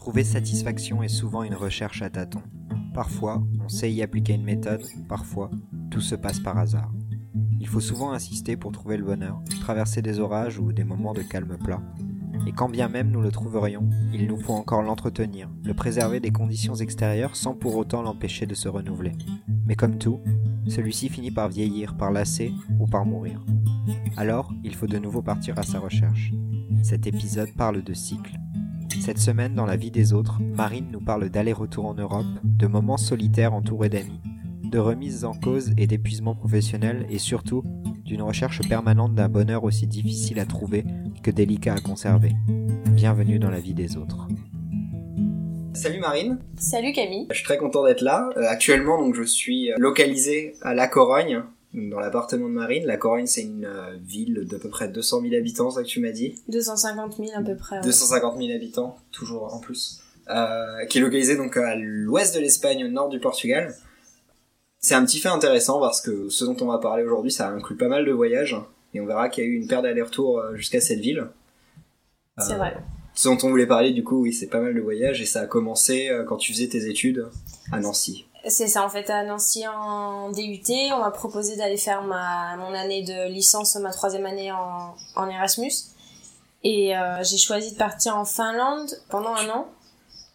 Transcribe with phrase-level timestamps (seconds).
[0.00, 2.42] Trouver satisfaction est souvent une recherche à tâtons.
[2.94, 5.50] Parfois, on sait y appliquer une méthode, parfois,
[5.90, 6.90] tout se passe par hasard.
[7.60, 11.20] Il faut souvent insister pour trouver le bonheur, traverser des orages ou des moments de
[11.20, 11.82] calme plat.
[12.46, 16.32] Et quand bien même nous le trouverions, il nous faut encore l'entretenir, le préserver des
[16.32, 19.12] conditions extérieures sans pour autant l'empêcher de se renouveler.
[19.66, 20.20] Mais comme tout,
[20.66, 23.44] celui-ci finit par vieillir, par lasser ou par mourir.
[24.16, 26.32] Alors, il faut de nouveau partir à sa recherche.
[26.82, 28.40] Cet épisode parle de cycle.
[29.10, 32.96] Cette semaine, dans la vie des autres, Marine nous parle d'aller-retour en Europe, de moments
[32.96, 34.20] solitaires entourés d'amis,
[34.62, 37.64] de remises en cause et d'épuisement professionnel et surtout
[38.04, 40.84] d'une recherche permanente d'un bonheur aussi difficile à trouver
[41.24, 42.34] que délicat à conserver.
[42.92, 44.28] Bienvenue dans la vie des autres.
[45.74, 46.38] Salut Marine.
[46.54, 47.26] Salut Camille.
[47.30, 48.30] Je suis très content d'être là.
[48.36, 51.42] Euh, actuellement, donc, je suis localisé à La Corogne,
[51.74, 52.84] dans l'appartement de Marine.
[52.86, 56.00] La Corogne, c'est une euh, ville d'à peu près 200 000 habitants, ça que tu
[56.00, 56.34] m'as dit.
[56.48, 57.76] 250 000 à peu près.
[57.76, 57.82] ouais.
[57.84, 60.00] 250 000 habitants, toujours en plus.
[60.28, 63.74] Euh, qui est localisé donc à l'ouest de l'Espagne, au nord du Portugal.
[64.78, 67.76] C'est un petit fait intéressant parce que ce dont on va parler aujourd'hui, ça inclut
[67.76, 68.56] pas mal de voyages.
[68.94, 71.26] Et on verra qu'il y a eu une paire d'allers-retours euh, jusqu'à cette ville.
[72.38, 72.76] C'est Euh, vrai.
[73.14, 75.40] Ce dont on voulait parler, du coup, oui, c'est pas mal de voyages et ça
[75.42, 77.26] a commencé quand tu faisais tes études
[77.72, 78.24] à Nancy.
[78.46, 80.62] C'est ça, en fait, à Nancy en DUT,
[80.94, 85.28] on m'a proposé d'aller faire ma, mon année de licence, ma troisième année en, en
[85.28, 85.72] Erasmus.
[86.64, 89.66] Et euh, j'ai choisi de partir en Finlande pendant un an.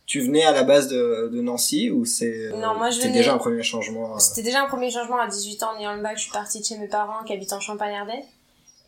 [0.06, 3.08] Tu venais à la base de, de Nancy ou c'est euh, Non, moi, je c'était
[3.08, 5.80] venais- déjà un premier changement euh, C'était déjà un premier changement à 18 ans en
[5.80, 6.16] ayant le bac.
[6.18, 8.22] Je suis partie de chez mes parents qui habitent en Champagne-Ardenne.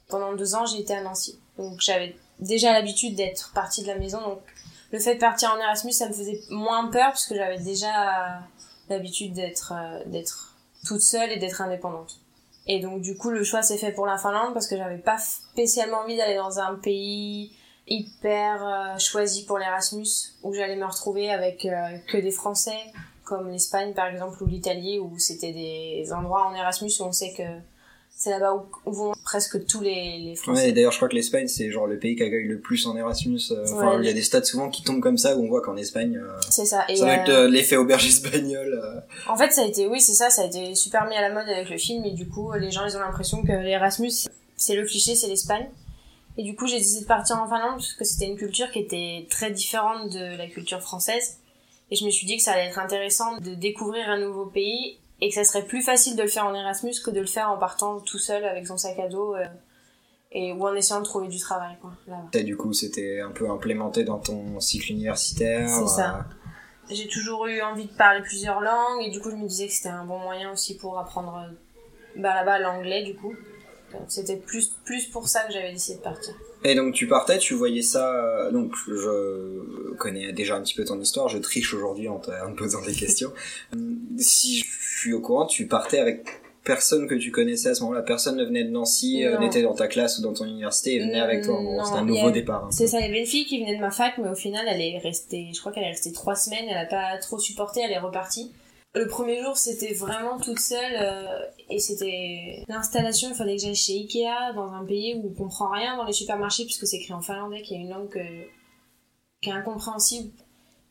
[0.09, 1.39] Pendant deux ans, j'ai été à Nancy.
[1.57, 4.21] Donc j'avais déjà l'habitude d'être partie de la maison.
[4.21, 4.39] Donc
[4.91, 8.39] le fait de partir en Erasmus, ça me faisait moins peur parce que j'avais déjà
[8.89, 12.19] l'habitude d'être euh, d'être toute seule et d'être indépendante.
[12.67, 15.17] Et donc du coup, le choix s'est fait pour la Finlande parce que j'avais pas
[15.17, 17.51] spécialement envie d'aller dans un pays
[17.87, 20.07] hyper euh, choisi pour l'Erasmus
[20.43, 22.77] où j'allais me retrouver avec euh, que des Français
[23.23, 27.33] comme l'Espagne par exemple ou l'Italie où c'était des endroits en Erasmus où on sait
[27.33, 27.43] que
[28.19, 30.69] c'est là-bas où, où vont presque tous les, les Ouais, Français.
[30.69, 32.97] et d'ailleurs, je crois que l'Espagne, c'est genre le pays qui accueille le plus en
[32.97, 33.39] Erasmus.
[33.51, 33.97] euh, Enfin, Ouais.
[33.99, 36.17] il y a des stats souvent qui tombent comme ça où on voit qu'en Espagne,
[36.17, 36.83] euh, C'est ça.
[36.89, 38.73] Et ça euh, être euh, l'effet auberge espagnol.
[38.83, 38.99] euh.
[39.31, 41.31] en fait, ça a été, oui, c'est ça, ça a été super mis à la
[41.31, 44.11] mode avec le film et du coup, les gens, ils ont l'impression que l'Erasmus,
[44.55, 45.67] c'est le cliché, c'est l'Espagne.
[46.39, 48.79] Et du coup, j'ai décidé de partir en Finlande parce que c'était une culture qui
[48.79, 51.37] était très différente de la culture française.
[51.91, 54.99] Et je me suis dit que ça allait être intéressant de découvrir un nouveau pays
[55.21, 57.49] et que ça serait plus facile de le faire en Erasmus que de le faire
[57.49, 59.45] en partant tout seul avec son sac à dos euh,
[60.31, 61.91] et ou en essayant de trouver du travail quoi.
[62.33, 65.67] Et du coup, c'était un peu implémenté dans ton cycle universitaire.
[65.69, 66.17] C'est ça.
[66.19, 69.67] euh, J'ai toujours eu envie de parler plusieurs langues et du coup je me disais
[69.67, 71.53] que c'était un bon moyen aussi pour apprendre euh,
[72.21, 73.33] bah, là-bas l'anglais du coup.
[74.09, 76.33] C'était plus, plus pour ça que j'avais décidé de partir.
[76.63, 78.13] Et donc tu partais, tu voyais ça.
[78.13, 81.29] euh, donc je connais déjà un petit peu ton histoire.
[81.29, 83.31] Je triche aujourd'hui en te, en te posant des questions.
[84.17, 84.65] Si je
[84.99, 86.25] suis au courant, tu partais avec
[86.63, 88.01] personne que tu connaissais à ce moment-là.
[88.01, 90.99] Personne ne venait de Nancy, euh, n'était dans ta classe ou dans ton université et
[90.99, 91.61] venait avec toi.
[91.61, 92.65] Non, C'était un nouveau a- départ.
[92.65, 92.71] peu.
[92.71, 94.65] C'est ça, il y avait une fille qui venait de ma fac, mais au final,
[94.67, 97.81] elle est restée, je crois qu'elle est restée trois semaines, elle a pas trop supporté,
[97.85, 98.51] elle est repartie.
[98.95, 103.75] Le premier jour, c'était vraiment toute seule, euh, et c'était l'installation, il fallait que j'aille
[103.75, 107.13] chez Ikea, dans un pays où on comprend rien dans les supermarchés, puisque c'est écrit
[107.13, 108.09] en finlandais, qui est une langue
[109.41, 110.31] qui est incompréhensible.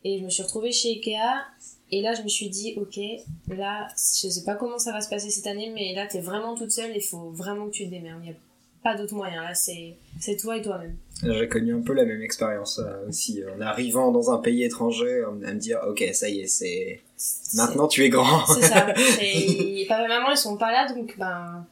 [0.05, 1.47] Et je me suis retrouvée chez Ikea,
[1.91, 2.99] et là, je me suis dit, ok,
[3.57, 6.55] là, je sais pas comment ça va se passer cette année, mais là, t'es vraiment
[6.57, 8.21] toute seule, il faut vraiment que tu te démerdes.
[8.25, 8.37] Il y a
[8.83, 10.97] pas d'autre moyen, là, c'est c'est toi et toi-même.
[11.23, 13.43] J'ai connu un peu la même expérience euh, aussi.
[13.57, 17.01] En arrivant dans un pays étranger, à me dire, ok, ça y est, c'est
[17.55, 18.47] maintenant tu es grand.
[18.47, 18.87] C'est ça.
[19.21, 21.65] Et papa et maman, ils sont pas là, donc ben,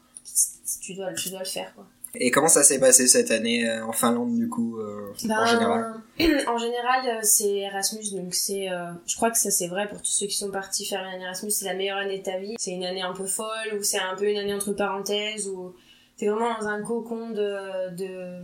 [0.80, 1.86] tu dois, tu dois le faire, quoi.
[2.16, 5.46] Et comment ça s'est passé cette année euh, en Finlande du coup euh, Ben, en
[5.46, 5.94] général?
[6.46, 10.00] en général, euh, c'est Erasmus, donc c'est, euh, je crois que ça c'est vrai pour
[10.00, 12.54] tous ceux qui sont partis faire un Erasmus, c'est la meilleure année de ta vie.
[12.58, 15.74] C'est une année un peu folle, ou c'est un peu une année entre parenthèses, ou
[16.16, 18.40] t'es vraiment dans un cocon de,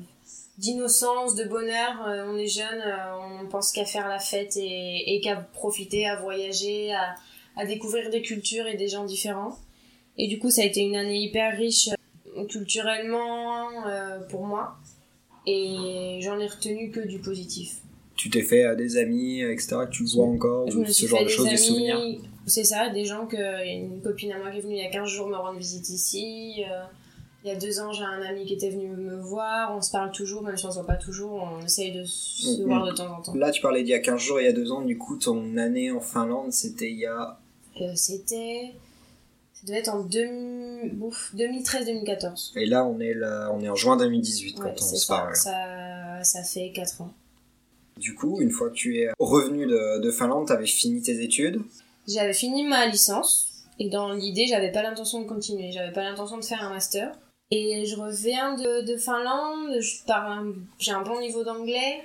[0.59, 2.07] d'innocence, de bonheur.
[2.07, 6.07] Euh, on est jeune, euh, on pense qu'à faire la fête et, et qu'à profiter,
[6.07, 7.15] à voyager, à,
[7.57, 9.57] à découvrir des cultures et des gens différents.
[10.19, 11.89] Et du coup, ça a été une année hyper riche
[12.37, 14.77] euh, culturellement euh, pour moi.
[15.47, 17.77] Et j'en ai retenu que du positif.
[18.15, 19.77] Tu t'es fait des amis, etc.
[19.87, 21.97] que tu vois encore ou me ce genre de choses, des souvenirs?
[21.97, 24.87] Amis, c'est ça, des gens que une copine à moi qui est venue il y
[24.87, 26.63] a 15 jours me rendre visite ici.
[26.71, 26.83] euh,
[27.45, 29.75] il y a deux ans, j'ai un ami qui était venu me voir.
[29.77, 31.33] On se parle toujours, même si on se voit pas toujours.
[31.43, 32.67] On essaye de se Mhm.
[32.67, 33.35] voir de temps en temps.
[33.35, 34.83] Là, tu parlais d'il y a 15 jours, il y a deux ans.
[34.83, 37.39] Du coup, ton année en Finlande, c'était il y a
[37.81, 38.73] Euh, C'était.
[39.55, 40.03] Ça devait être en
[41.35, 42.53] 2013-2014.
[42.57, 45.17] Et là, on est là, on est en juin 2018 Ouais, quand on se ça.
[45.17, 45.37] parle.
[45.37, 46.23] ça.
[46.23, 47.13] Ça fait 4 ans.
[47.97, 51.23] Du coup, une fois que tu es revenu de, de Finlande, tu avais fini tes
[51.23, 51.61] études?
[52.09, 53.49] J'avais fini ma licence
[53.79, 55.71] et dans l'idée, j'avais pas l'intention de continuer.
[55.73, 57.13] J'avais pas l'intention de faire un master.
[57.51, 59.81] Et je reviens de, de Finlande,
[60.79, 62.01] j'ai un bon niveau d'anglais.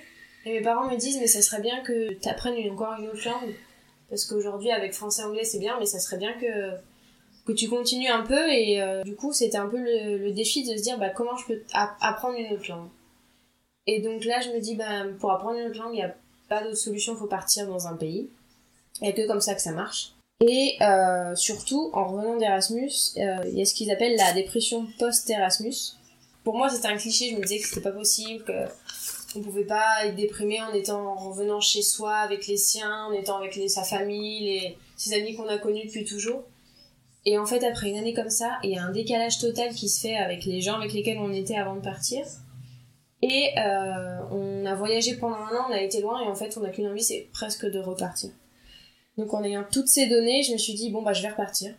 [0.45, 3.27] Et mes parents me disent, mais ça serait bien que tu apprennes encore une autre
[3.27, 3.55] langue.
[4.09, 6.71] Parce qu'aujourd'hui, avec français-anglais, c'est bien, mais ça serait bien que,
[7.45, 8.49] que tu continues un peu.
[8.49, 11.45] Et euh, du coup, c'était un peu le, défi de se dire, bah, comment je
[11.45, 12.89] peux apprendre une autre langue.
[13.87, 16.15] Et donc là, je me dis, bah, pour apprendre une autre langue, il n'y a
[16.49, 18.29] pas d'autre solution, il faut partir dans un pays.
[19.01, 20.14] A que comme ça que ça marche.
[20.41, 24.85] Et euh, surtout, en revenant d'Erasmus, euh, il y a ce qu'ils appellent la dépression
[24.99, 25.95] post-Erasmus.
[26.43, 28.67] Pour moi, c'était un cliché, je me disais que c'était pas possible, que
[29.37, 33.13] on pouvait pas être déprimé en étant en revenant chez soi avec les siens, en
[33.13, 36.43] étant avec sa famille, les, ses amis qu'on a connus depuis toujours.
[37.25, 39.89] Et en fait, après une année comme ça, il y a un décalage total qui
[39.89, 42.25] se fait avec les gens avec lesquels on était avant de partir.
[43.21, 46.55] Et euh, on a voyagé pendant un an, on a été loin, et en fait,
[46.57, 48.29] on n'a qu'une envie, c'est presque de repartir.
[49.17, 51.73] Donc en ayant toutes ces données, je me suis dit, bon, bah je vais repartir.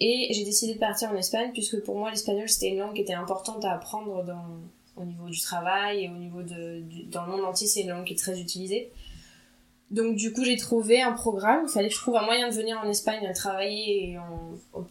[0.00, 3.02] Et j'ai décidé de partir en Espagne, puisque pour moi, l'espagnol, c'était une langue qui
[3.02, 4.60] était importante à apprendre dans,
[4.96, 6.82] au niveau du travail et au niveau de...
[7.10, 8.90] Dans le monde entier, c'est une langue qui est très utilisée.
[9.90, 11.66] Donc du coup, j'ai trouvé un programme.
[11.68, 14.84] Il fallait que je trouve un moyen de venir en Espagne travailler en, en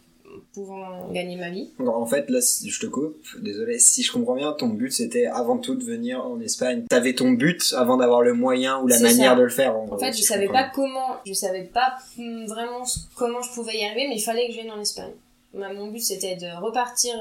[0.52, 1.70] pouvant gagner ma vie.
[1.78, 3.26] En fait, là, je te coupe.
[3.40, 3.78] Désolé.
[3.78, 6.84] Si je comprends bien, ton but c'était avant tout de venir en Espagne.
[6.88, 9.36] T'avais ton but avant d'avoir le moyen ou la manière ça.
[9.36, 9.76] de le faire.
[9.76, 12.84] En, en fait, je savais pas comment, je savais pas vraiment
[13.16, 15.12] comment je pouvais y arriver, mais il fallait que je vienne en Espagne.
[15.54, 17.14] Mon but c'était de repartir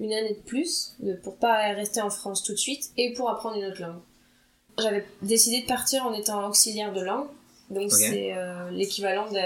[0.00, 3.56] une année de plus, pour pas rester en France tout de suite, et pour apprendre
[3.56, 4.00] une autre langue.
[4.78, 7.26] J'avais décidé de partir en étant auxiliaire de langue,
[7.68, 8.08] donc okay.
[8.10, 9.38] c'est euh, l'équivalent de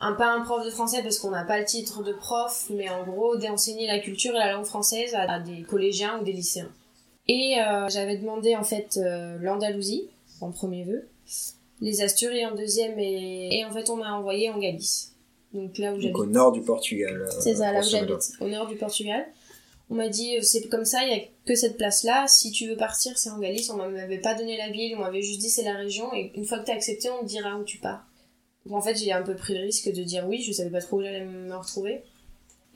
[0.00, 2.88] un pas un prof de français parce qu'on n'a pas le titre de prof, mais
[2.88, 6.32] en gros d'enseigner la culture et la langue française à, à des collégiens ou des
[6.32, 6.70] lycéens.
[7.28, 10.08] Et euh, j'avais demandé en fait euh, l'Andalousie
[10.40, 11.06] en premier vœu,
[11.80, 15.12] les Asturies en deuxième et, et en fait on m'a envoyé en Galice.
[15.52, 16.16] Donc là où j'habite.
[16.16, 17.28] au nord du Portugal.
[17.40, 19.26] C'est ça, là où j'habite, au nord du Portugal.
[19.90, 22.26] On m'a dit c'est comme ça, il y a que cette place là.
[22.28, 23.68] Si tu veux partir, c'est en Galice.
[23.70, 26.14] On m'avait pas donné la ville, on m'avait juste dit c'est la région.
[26.14, 28.06] Et une fois que t'as accepté, on te dira où tu pars.
[28.66, 30.80] Donc en fait, j'ai un peu pris le risque de dire oui, je savais pas
[30.80, 32.02] trop où j'allais me retrouver.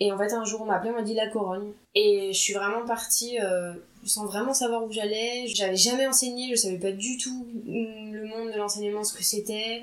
[0.01, 1.73] Et en fait, un jour, on m'a appelé, on m'a dit la Corogne.
[1.95, 3.73] Et je suis vraiment partie euh,
[4.05, 5.47] sans vraiment savoir où j'allais.
[5.47, 9.83] J'avais jamais enseigné, je savais pas du tout le monde de l'enseignement, ce que c'était.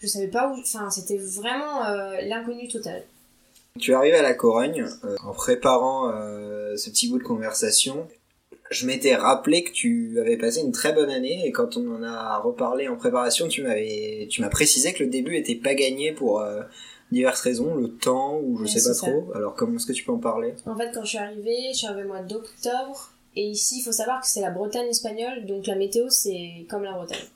[0.00, 0.58] Je savais pas où.
[0.58, 3.04] Enfin, c'était vraiment euh, l'inconnu total.
[3.78, 6.10] Tu es arrivé à la Corogne euh, en préparant
[6.76, 8.08] ce petit bout de conversation
[8.72, 12.02] je m'étais rappelé que tu avais passé une très bonne année et quand on en
[12.02, 16.12] a reparlé en préparation, tu m'avais, tu m'as précisé que le début était pas gagné
[16.12, 16.62] pour euh,
[17.10, 19.30] diverses raisons, le temps ou je ouais, sais pas trop.
[19.34, 20.54] Alors comment est-ce que tu peux en parler?
[20.66, 23.82] En fait, quand je suis arrivée, je suis arrivée au mois d'octobre et ici, il
[23.82, 27.28] faut savoir que c'est la Bretagne espagnole, donc la météo c'est comme la Bretagne.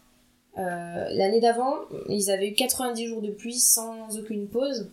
[0.59, 1.75] Euh, L'année d'avant,
[2.09, 4.89] ils avaient eu 90 jours de pluie sans aucune pause.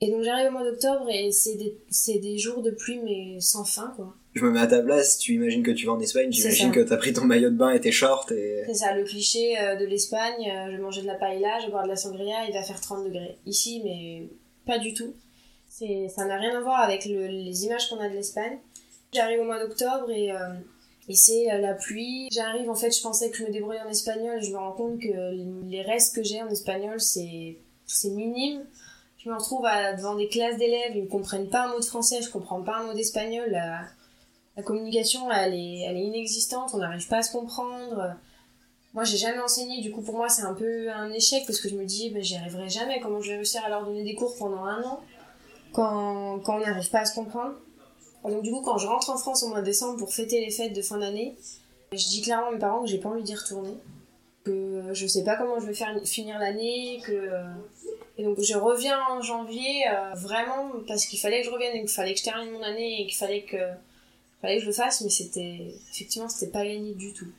[0.00, 3.64] Et donc j'arrive au mois d'octobre et c'est des, des jours de pluie mais sans
[3.64, 6.30] fin quoi je me mets à ta place, tu imagines que tu vas en Espagne,
[6.30, 8.62] j'imagine que t'as pris ton maillot de bain et tes shorts et...
[8.66, 11.66] C'est ça, le cliché euh, de l'Espagne, euh, je vais manger de la paella, je
[11.66, 13.36] vais boire de la sangria, il va faire 30 degrés.
[13.46, 14.28] Ici, mais
[14.66, 15.14] pas du tout.
[15.68, 18.58] Ça n'a rien à voir avec le, les images qu'on a de l'Espagne.
[19.12, 20.54] J'arrive au mois d'octobre et, euh,
[21.08, 22.28] et c'est la pluie.
[22.32, 24.72] J'arrive, en fait, je pensais que je me débrouillais en espagnol et je me rends
[24.72, 28.64] compte que les restes que j'ai en espagnol, c'est, c'est minime.
[29.18, 31.84] Je me retrouve à, devant des classes d'élèves, ils ne comprennent pas un mot de
[31.84, 33.56] français, je comprends pas un mot d'espagnol.
[34.58, 38.16] La communication elle est, elle est inexistante, on n'arrive pas à se comprendre.
[38.92, 41.68] Moi j'ai jamais enseigné, du coup pour moi c'est un peu un échec parce que
[41.68, 44.16] je me dis ben, j'y arriverai jamais, comment je vais réussir à leur donner des
[44.16, 45.00] cours pendant un an
[45.72, 47.54] quand, quand on n'arrive pas à se comprendre?
[48.24, 50.50] Donc du coup quand je rentre en France au mois de décembre pour fêter les
[50.50, 51.36] fêtes de fin d'année,
[51.92, 53.76] je dis clairement à mes parents que j'ai pas envie d'y retourner,
[54.42, 57.30] que je sais pas comment je vais faire finir l'année, que
[58.18, 61.80] et donc je reviens en janvier euh, vraiment parce qu'il fallait que je revienne et
[61.80, 63.56] qu'il fallait que je termine mon année et qu'il fallait que
[64.40, 67.32] fallait que je le fasse, mais c'était effectivement c'était pas gagné du tout,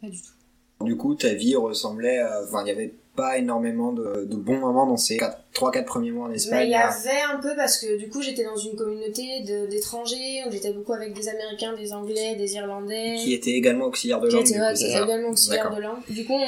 [0.00, 0.84] pas du tout.
[0.84, 4.86] Du coup, ta vie ressemblait, enfin, il y avait pas énormément de, de, bons moments
[4.86, 5.18] dans ces
[5.54, 6.68] 3-4 premiers mois en Espagne.
[6.68, 10.72] il y avait un peu parce que du coup j'étais dans une communauté d'étrangers, j'étais
[10.72, 13.16] beaucoup avec des Américains, des Anglais, des Irlandais.
[13.18, 14.44] Qui étaient également auxiliaires de langue.
[14.44, 16.02] Qui étaient également auxiliaires de langue.
[16.08, 16.38] Du coup,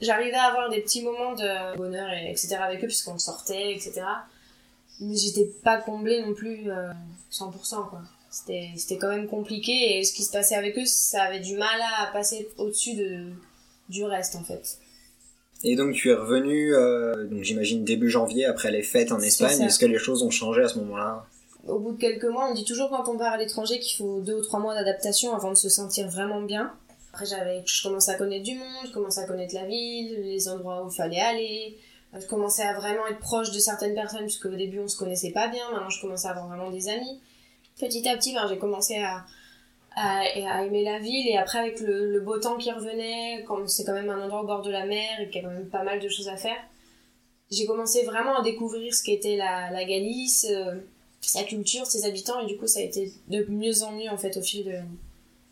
[0.00, 2.56] j'arrivais à avoir des petits moments de bonheur, et, etc.
[2.60, 4.02] avec eux puisqu'on sortait, etc.
[5.00, 6.90] Mais j'étais pas comblée non plus euh,
[7.30, 8.00] 100% quoi
[8.32, 11.80] c'était quand même compliqué et ce qui se passait avec eux ça avait du mal
[12.00, 13.26] à passer au-dessus de
[13.88, 14.78] du reste en fait
[15.64, 19.60] et donc tu es revenu euh, donc j'imagine début janvier après les fêtes en Espagne
[19.60, 21.26] est-ce que les choses ont changé à ce moment-là?
[21.68, 24.20] Au bout de quelques mois on dit toujours quand on part à l'étranger qu'il faut
[24.20, 26.72] deux ou trois mois d'adaptation avant de se sentir vraiment bien
[27.12, 30.48] Après, j'avais, je commençais à connaître du monde, je commençais à connaître la ville, les
[30.48, 31.76] endroits où il fallait aller.
[32.18, 35.30] Je commençais à vraiment être proche de certaines personnes, puisque au début on se connaissait
[35.30, 35.70] pas bien.
[35.70, 37.20] Maintenant, je commençais à avoir vraiment des amis.
[37.82, 39.24] Petit à petit, ben, j'ai commencé à,
[40.64, 41.26] aimer la ville.
[41.26, 44.46] Et après, avec le, beau temps qui revenait, comme c'est quand même un endroit au
[44.46, 46.36] bord de la mer et qu'il y a quand même pas mal de choses à
[46.36, 46.56] faire,
[47.50, 50.76] j'ai commencé vraiment à découvrir ce qu'était la, Galice, euh,
[51.22, 52.38] sa culture, ses habitants.
[52.38, 54.74] Et du coup, ça a été de mieux en mieux en fait au fil de.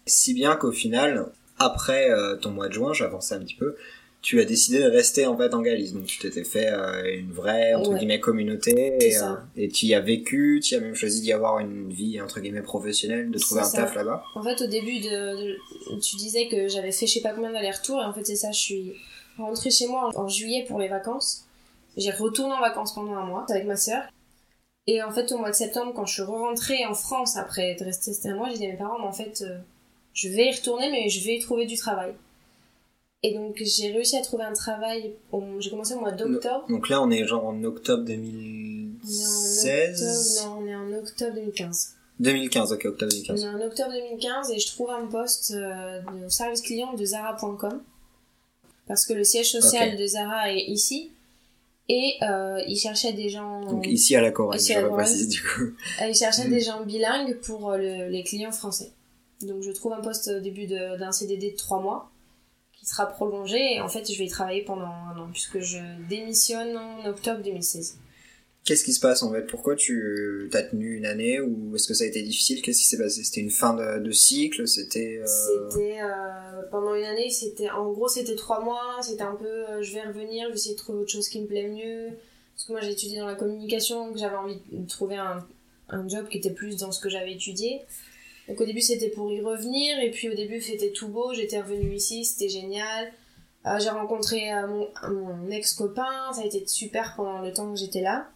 [0.06, 1.26] Si bien qu'au final,
[1.58, 3.74] après euh, ton mois de juin, j'avançais un petit peu,
[4.22, 5.92] tu as décidé de rester en fait en Galice.
[5.94, 7.98] Donc tu t'étais fait euh, une vraie entre Ouais.
[7.98, 11.58] guillemets communauté et, euh, et tu y as vécu, tu as même choisi d'y avoir
[11.58, 13.78] une vie entre guillemets professionnelle, de trouver un ça.
[13.78, 14.22] taf là-bas.
[14.34, 15.08] En fait, au début, de,
[15.54, 18.36] de- tu disais que j'avais fait je sais pas combien d'allers-retours, et en fait, c'est
[18.36, 18.92] ça, je suis
[19.38, 21.44] rentrée chez moi en, en juillet pour les vacances.
[21.96, 24.02] J'ai retourné en vacances pendant un mois avec ma sœur.
[24.86, 27.84] Et en fait, au mois de septembre, quand je suis rentrée en France après être
[27.84, 29.58] restée restée un mois, j'ai dit à mes parents, mais en fait, euh,
[30.14, 32.12] je vais y retourner, mais je vais y trouver du travail.
[33.22, 35.12] Et donc, j'ai réussi à trouver un travail,
[35.58, 36.64] j'ai commencé au mois d'octobre.
[36.70, 40.38] Donc là, on est genre en octobre On est en 2016.
[40.38, 41.90] octobre, non, on est en octobre 2015.
[42.20, 43.44] 2015, ok, octobre On 2015.
[43.44, 47.82] est en octobre 2015 et je trouve un poste euh, de service client de Zara.com
[48.86, 51.12] parce que le siège social de Zara est ici
[51.88, 55.70] et euh, ils cherchaient des gens Donc ici à la Ici je du coup.
[56.02, 56.50] euh, ils cherchaient Mm.
[56.50, 58.90] des gens bilingues pour euh, le- les clients français.
[59.42, 62.10] Donc je trouve un poste au début d'un CDD de 3 mois
[62.90, 65.78] sera prolongé et en fait je vais y travailler pendant un an puisque je
[66.08, 67.98] démissionne en octobre 2016.
[68.64, 69.42] Qu'est-ce qui se passe en fait?
[69.42, 72.60] Pourquoi tu t'as tenu une année ou est-ce que ça a été difficile?
[72.60, 73.24] Qu'est-ce qui s'est passé?
[73.24, 74.66] C'était une fin de, de cycle?
[74.68, 75.26] C'était euh,
[75.70, 79.82] C'était euh, pendant une année, c'était en gros c'était trois mois, c'était un peu euh,
[79.82, 82.08] je vais revenir, je vais essayer de trouver autre chose qui me plaît mieux.
[82.54, 85.46] Parce que moi j'ai étudié dans la communication, donc j'avais envie de trouver un,
[85.88, 87.80] un job qui était plus dans ce que j'avais étudié.
[88.50, 91.60] Donc au début c'était pour y revenir, et puis au début c'était tout beau, j'étais
[91.60, 93.12] revenue ici, c'était génial.
[93.64, 94.66] Euh, j'ai rencontré euh,
[95.08, 98.26] mon, ex-copain, ça a été super pendant le temps que j'étais là.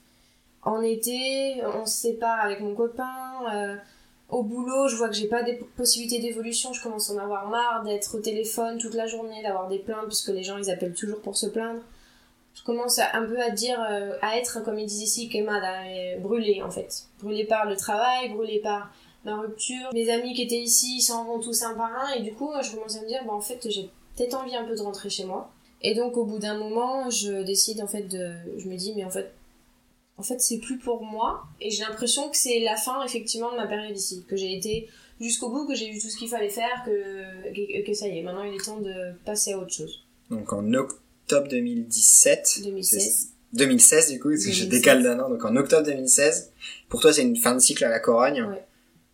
[0.62, 3.52] En été, on se sépare avec mon copain.
[3.52, 3.76] euh,
[4.28, 7.49] au boulot, je vois que j'ai pas des possibilités d'évolution, je commence à en avoir
[7.49, 10.71] marre d'être au téléphone toute la journée, d'avoir des plaintes, parce que les gens ils
[10.71, 11.80] appellent toujours pour se plaindre.
[12.54, 13.80] Je commence un peu à dire,
[14.23, 15.83] à être, comme ils disent ici, quemada,
[16.21, 17.04] brûlée en fait.
[17.21, 18.92] Brûlée par le travail, brûlée par
[19.25, 19.90] ma rupture.
[19.93, 22.50] Mes amis qui étaient ici, ils s'en vont tous un par un, et du coup,
[22.62, 25.11] je commence à me dire, bah en fait, j'ai peut-être envie un peu de rentrer
[25.11, 25.50] chez moi.
[25.83, 28.33] Et donc, au bout d'un moment, je décide en fait de.
[28.59, 29.33] Je me dis, mais en fait,
[30.16, 31.43] en fait, c'est plus pour moi.
[31.61, 34.25] Et j'ai l'impression que c'est la fin, effectivement, de ma période ici.
[34.28, 34.88] Que j'ai été
[35.21, 38.19] jusqu'au bout, que j'ai vu tout ce qu'il fallait faire, que, que, que ça y
[38.19, 40.04] est, maintenant il est temps de passer à autre chose.
[40.31, 42.61] donc en octobre 2017.
[42.64, 43.00] 2016.
[43.02, 44.69] c'est- 2016 du coup, parce que je 2016.
[44.81, 45.28] décale d'un an.
[45.28, 46.50] Donc en octobre 2016.
[46.88, 48.43] Pour toi, c'est une fin de cycle à la Corogne.
[48.43, 48.64] Ouais.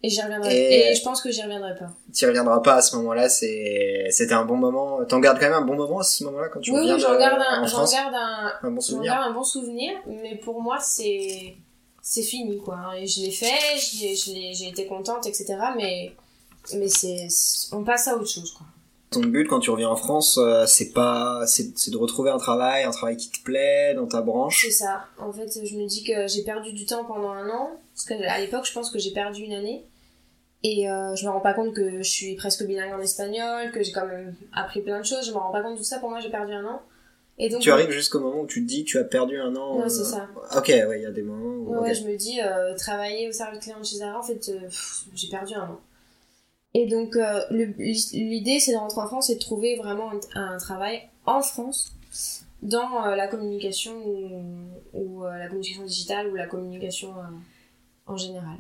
[0.03, 0.55] Et j'y reviendrai.
[0.57, 0.95] Et- Et...
[0.95, 1.91] je pense que j'y reviendrai pas.
[2.15, 3.29] Tu reviendras pas à ce moment-là.
[3.29, 5.05] C'est c'était un bon moment.
[5.05, 7.01] T'en gardes quand même un bon moment à ce moment-là quand tu Oui, reviens oui,
[7.01, 9.13] j'en de- garde un, en j'en garde un, Un bon souvenir.
[9.13, 11.55] garde un bon souvenir, mais pour moi, c'est,
[12.01, 12.93] c'est fini, quoi.
[12.99, 13.53] Et je l'ai fait,
[14.33, 15.55] l'ai- j'ai été contente, etc.
[15.77, 16.13] Mais,
[16.75, 17.29] mais c'est,
[17.73, 18.67] on passe à autre chose, quoi.
[19.11, 22.39] Ton but quand tu reviens en France, euh, c'est pas, c'est c'est de retrouver un
[22.39, 24.63] travail, un travail qui te plaît dans ta branche.
[24.65, 25.05] C'est ça.
[25.19, 27.71] En fait, je me dis que j'ai perdu du temps pendant un an.
[28.09, 29.85] Parce qu'à l'époque, je pense que j'ai perdu une année.
[30.63, 33.83] Et euh, je me rends pas compte que je suis presque bilingue en espagnol, que
[33.83, 35.27] j'ai quand même appris plein de choses.
[35.27, 35.99] Je me rends pas compte de tout ça.
[35.99, 36.83] Pour moi, j'ai perdu un an.
[37.39, 39.79] Et donc, Tu arrives jusqu'au moment où tu te dis tu as perdu un an.
[39.79, 40.29] Ouais, euh, c'est ça.
[40.55, 41.47] Ok, ouais, il y a des moments.
[41.47, 41.83] Où, Ouais, ok.
[41.85, 44.69] ouais, je me dis, euh, travailler au service client chez Zara, en fait, euh,
[45.15, 45.81] j'ai perdu un an.
[46.75, 50.59] Et donc, euh, l'idée, c'est de rentrer en France et de trouver vraiment un, un
[50.59, 51.93] travail en France
[52.63, 54.43] dans euh, la communication ou,
[54.93, 57.23] ou, euh, la communication digitale ou la communication euh,
[58.11, 58.57] en général.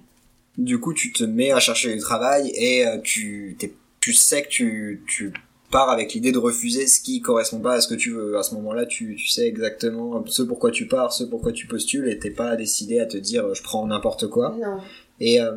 [0.58, 3.56] Du coup, tu te mets à chercher du travail et euh, tu,
[4.00, 5.32] tu sais que tu, tu
[5.70, 8.36] pars avec l'idée de refuser ce qui correspond pas à ce que tu veux.
[8.36, 12.08] À ce moment-là, tu, tu sais exactement ce pourquoi tu pars, ce pourquoi tu postules
[12.08, 14.56] et t'es pas décidé à te dire euh, je prends n'importe quoi.
[14.60, 14.78] Non.
[15.20, 15.56] Et euh,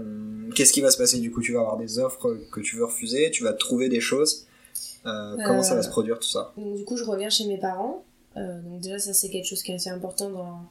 [0.56, 1.20] qu'est-ce qui va se passer?
[1.20, 4.02] Du coup Tu vas avoir des offres que tu veux refuser, tu vas trouver des
[4.02, 4.46] choses.
[5.06, 6.54] Euh, Comment ça va se produire tout ça?
[6.58, 8.06] Donc, du coup, je reviens chez mes parents.
[8.36, 10.62] Donc, déjà, ça, c'est quelque chose qui est assez important dans,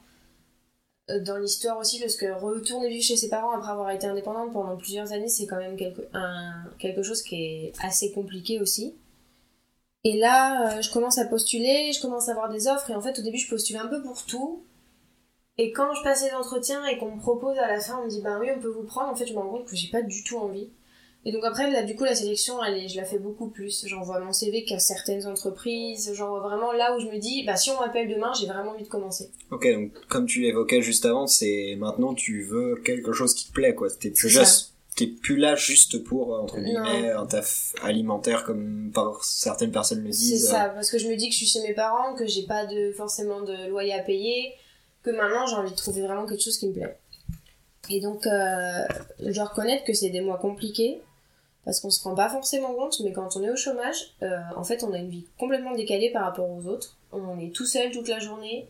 [1.21, 4.77] dans l'histoire aussi, parce que retourner vivre chez ses parents après avoir été indépendante pendant
[4.77, 8.95] plusieurs années, c'est quand même quelque, un, quelque chose qui est assez compliqué aussi.
[10.05, 13.01] Et là, euh, je commence à postuler, je commence à avoir des offres, et en
[13.01, 14.65] fait, au début, je postule un peu pour tout.
[15.59, 18.11] Et quand je passe les entretiens et qu'on me propose à la fin, on me
[18.11, 19.91] dit, ben oui, on peut vous prendre, en fait, je me rends compte que j'ai
[19.91, 20.71] pas du tout envie.
[21.25, 23.87] Et donc après, là, du coup, la sélection, elle est, je la fais beaucoup plus.
[23.87, 26.13] J'envoie mon CV qu'à certaines entreprises.
[26.15, 28.83] J'envoie vraiment là où je me dis, bah, si on m'appelle demain, j'ai vraiment envie
[28.83, 29.31] de commencer.
[29.53, 33.53] Ok, donc comme tu l'évoquais juste avant, c'est maintenant tu veux quelque chose qui te
[33.53, 33.89] plaît, quoi.
[33.89, 38.91] T'es plus C'est juste, t'es plus là juste pour entre guillemets un taf alimentaire comme
[38.93, 40.49] par certaines personnes le C'est disent.
[40.49, 42.67] ça, parce que je me dis que je suis chez mes parents, que j'ai pas
[42.67, 44.55] de forcément de loyer à payer,
[45.05, 46.97] que maintenant j'ai envie de trouver vraiment quelque chose qui me plaît.
[47.91, 48.85] Et donc, euh,
[49.21, 51.01] je dois reconnaître que c'est des mois compliqués,
[51.65, 54.65] parce qu'on se rend pas forcément compte, mais quand on est au chômage, euh, en
[54.65, 56.97] fait, on a une vie complètement décalée par rapport aux autres.
[57.13, 58.69] On est tout seul toute la journée,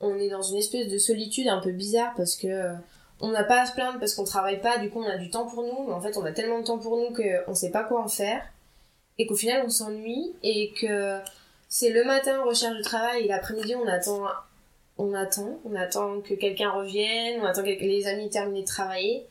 [0.00, 2.74] on est dans une espèce de solitude un peu bizarre parce que euh,
[3.20, 5.30] on n'a pas à se plaindre parce qu'on travaille pas, du coup on a du
[5.30, 7.70] temps pour nous, mais en fait on a tellement de temps pour nous qu'on sait
[7.70, 8.42] pas quoi en faire,
[9.18, 11.20] et qu'au final on s'ennuie, et que
[11.68, 14.24] c'est le matin recherche du travail, et l'après-midi on attend,
[14.98, 19.24] on attend, on attend que quelqu'un revienne, on attend que les amis terminent de travailler,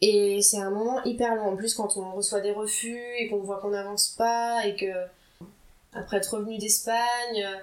[0.00, 1.48] et c'est un moment hyper long.
[1.52, 4.92] En plus quand on reçoit des refus, et qu'on voit qu'on n'avance pas, et que
[5.92, 6.96] après être revenu d'Espagne,
[7.36, 7.56] euh,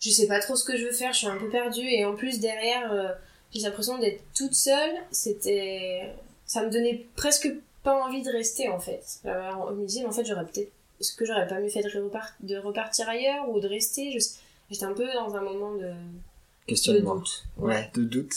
[0.00, 2.04] je sais pas trop ce que je veux faire, je suis un peu perdue, et
[2.04, 2.92] en plus derrière...
[2.92, 3.08] euh,
[3.52, 4.92] j'ai l'impression d'être toute seule.
[5.12, 6.12] C'était,
[6.44, 7.48] ça me donnait presque
[7.84, 9.20] pas envie de rester en fait.
[9.24, 10.70] Alors, je me disais, mais en fait, j'aurais peut-être,
[11.00, 14.18] est-ce que j'aurais pas mieux fait de, repart- de repartir ailleurs ou de rester?
[14.68, 15.94] J'étais un peu dans un moment de, de
[16.66, 17.22] Questionnement.
[17.56, 18.34] Ouais, de doute.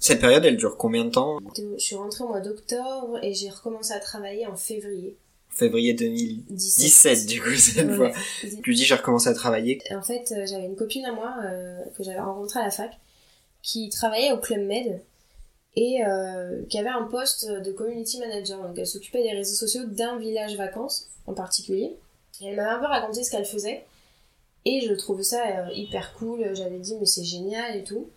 [0.00, 3.50] Cette période, elle dure combien de temps Je suis rentrée au mois d'octobre et j'ai
[3.50, 5.16] recommencé à travailler en février
[5.50, 7.26] Février 2017, 17.
[7.26, 7.96] du coup, cette Ouais.
[7.96, 8.12] fois.
[8.62, 9.80] Tu dis, j'ai recommencé à travailler.
[9.90, 12.92] En fait, euh, j'avais une copine à moi euh, que j'avais rencontrée à la fac
[13.62, 15.02] qui travaillait au Club Med
[15.76, 18.62] et euh, qui avait un poste de community manager.
[18.62, 21.96] Donc elle s'occupait des réseaux sociaux d'un village vacances en particulier.
[22.40, 23.84] Et elle m'avait un peu raconté ce qu'elle faisait
[24.64, 26.54] et je trouvais ça euh, hyper cool.
[26.54, 28.08] J'avais dit mais c'est génial et tout.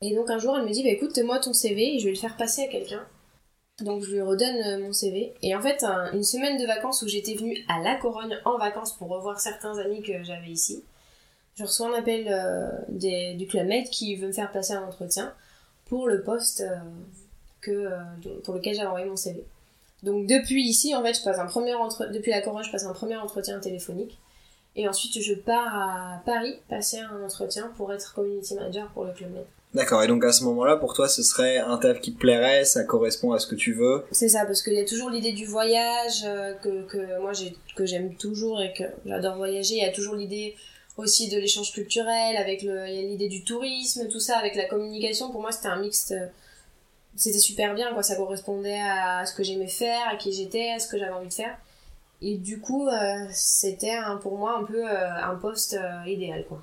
[0.00, 2.12] Et donc un jour elle me dit bah écoute moi ton CV et je vais
[2.12, 3.04] le faire passer à quelqu'un.
[3.80, 5.34] Donc je lui redonne euh, mon CV.
[5.42, 8.58] Et en fait, un- une semaine de vacances où j'étais venue à La Corogne en
[8.58, 10.82] vacances pour revoir certains amis que j'avais ici,
[11.54, 15.32] je reçois un appel euh, du Club qui veut me faire passer un entretien
[15.86, 16.76] pour le poste euh,
[17.60, 17.88] que,
[18.44, 19.44] pour lequel j'avais envoyé mon CV.
[20.02, 22.06] Donc depuis ici, en fait, je passe un premier entre...
[22.06, 24.18] depuis La Corogne, je passe un premier entretien téléphonique.
[24.80, 29.12] Et ensuite, je pars à Paris passer un entretien pour être community manager pour le
[29.12, 29.44] Club Med.
[29.74, 32.64] D'accord, et donc à ce moment-là, pour toi, ce serait un taf qui te plairait,
[32.64, 34.04] ça correspond à ce que tu veux?
[34.12, 37.56] C'est ça, parce qu'il y a toujours l'idée du voyage, euh, que, que moi j'ai,
[37.74, 39.74] que j'aime toujours et que j'adore voyager.
[39.74, 40.54] Il y a toujours l'idée
[40.96, 44.54] aussi de l'échange culturel, avec le, il y a l'idée du tourisme, tout ça, avec
[44.54, 45.32] la communication.
[45.32, 46.14] Pour moi, c'était un mixte.
[47.16, 48.04] C'était super bien, quoi.
[48.04, 51.28] Ça correspondait à ce que j'aimais faire, à qui j'étais, à ce que j'avais envie
[51.28, 51.58] de faire.
[52.20, 56.62] Et du coup, euh, c'était pour moi un peu euh, un poste euh, idéal, quoi.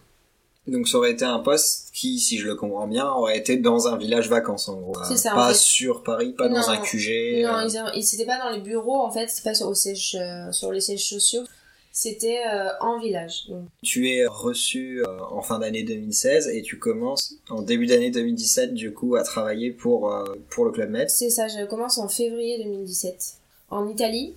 [0.67, 3.87] Donc ça aurait été un poste qui, si je le comprends bien, aurait été dans
[3.87, 4.95] un village vacances en gros.
[5.07, 5.59] C'est ça, en Pas fait.
[5.59, 7.43] sur Paris, pas dans un QG.
[7.43, 10.17] Non, ils, c'était pas dans les bureaux, en fait, c'était pas sur, au siège,
[10.51, 11.43] sur les sièges sociaux.
[11.91, 12.41] C'était
[12.81, 13.43] en village.
[13.47, 18.73] Donc, Tu es reçu en fin d'année 2016 et tu commences en début d'année 2017
[18.73, 20.11] du coup à travailler pour,
[20.49, 21.09] pour le Club Med.
[21.11, 23.35] C'est ça, je commence en février 2017.
[23.69, 24.33] En Italie,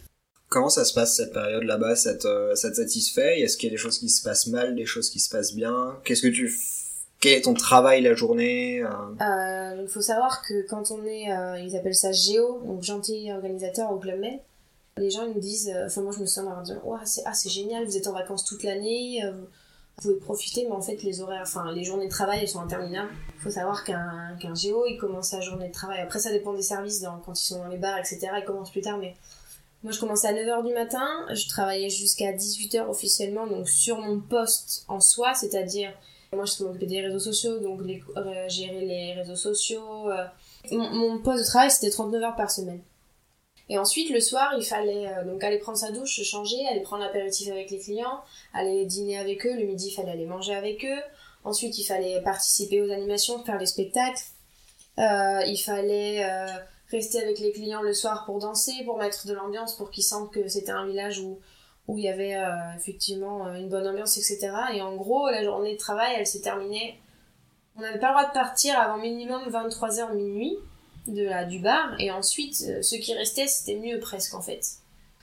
[0.49, 3.41] Comment ça se passe cette période là-bas ça te, ça te satisfait?
[3.41, 5.55] Est-ce qu'il y a des choses qui se passent mal, des choses qui se passent
[5.55, 5.97] bien?
[6.05, 6.59] Qu'est-ce que tu...
[7.21, 8.89] Quel est ton travail la journée euh,
[9.21, 13.33] euh, il faut savoir que quand on est, euh, ils appellent ça Géo, donc gentil
[13.33, 14.39] organisateur au Club Med,
[14.97, 17.23] les gens ils nous disent, euh, enfin moi je me sens leur dire, Ouah, c'est
[17.27, 19.21] ah, génial, vous êtes en vacances toute l'année,
[19.97, 22.61] vous pouvez profiter, mais en fait les horaires, enfin les journées de travail elles sont
[22.61, 23.11] interminables.
[23.37, 26.55] Il faut savoir qu'un qu'un Géo il commence sa journée de travail, après ça dépend
[26.55, 28.29] des services, quand ils sont dans les bars, etc.
[28.39, 29.17] il commence plus tard, mais
[29.83, 34.21] moi je commençais à 9h du matin, je travaillais jusqu'à 18h officiellement, donc sur mon
[34.21, 35.93] poste en soi, c'est-à-dire
[36.37, 40.11] moi, je m'occupais des réseaux sociaux, donc les, euh, gérer les réseaux sociaux.
[40.11, 40.25] euh.
[40.73, 42.83] Mon, poste de travail, c'était 39 heures par semaine.
[43.71, 46.81] Et ensuite, le soir, il fallait euh, donc aller prendre sa douche, se changer, aller
[46.81, 48.21] prendre l'apéritif avec les clients,
[48.53, 49.57] aller dîner avec eux.
[49.57, 51.01] Le midi, il fallait aller manger avec eux.
[51.45, 54.23] Ensuite, il fallait participer aux animations, faire des spectacles.
[54.99, 56.27] Il fallait
[56.91, 60.33] rester avec les clients le soir pour danser, pour mettre de l'ambiance, pour qu'ils sentent
[60.33, 61.39] que c'était un village où
[61.89, 64.51] où il y avait euh, effectivement euh, une bonne ambiance, etc.
[64.75, 67.01] Et en gros, la journée de travail, elle s'est terminée.
[67.77, 70.57] On n'avait pas le droit de partir avant minimum 23h minuit
[71.07, 71.95] de du bar.
[71.99, 74.61] Et ensuite, euh, ceux qui restaient, c'était mieux presque en fait.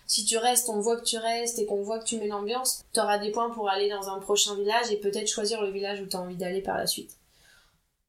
[0.07, 2.83] Si tu restes, on voit que tu restes et qu'on voit que tu mets l'ambiance,
[2.93, 6.05] t'auras des points pour aller dans un prochain village et peut-être choisir le village où
[6.05, 7.17] t'as envie d'aller par la suite.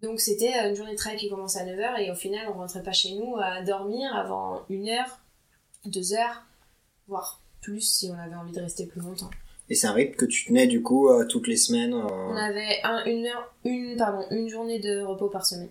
[0.03, 2.59] Donc c'était euh, une journée de travail qui commençait à 9h et au final on
[2.59, 5.21] rentrait pas chez nous à dormir avant une heure,
[5.87, 6.45] deux heures,
[7.09, 9.31] voire plus si on avait envie de rester plus longtemps.
[9.69, 12.37] Et c'est un rythme que tu tenais du coup euh, toutes les semaines euh, On
[12.37, 15.71] avait un, une heure, une, pardon, une journée de repos par semaine.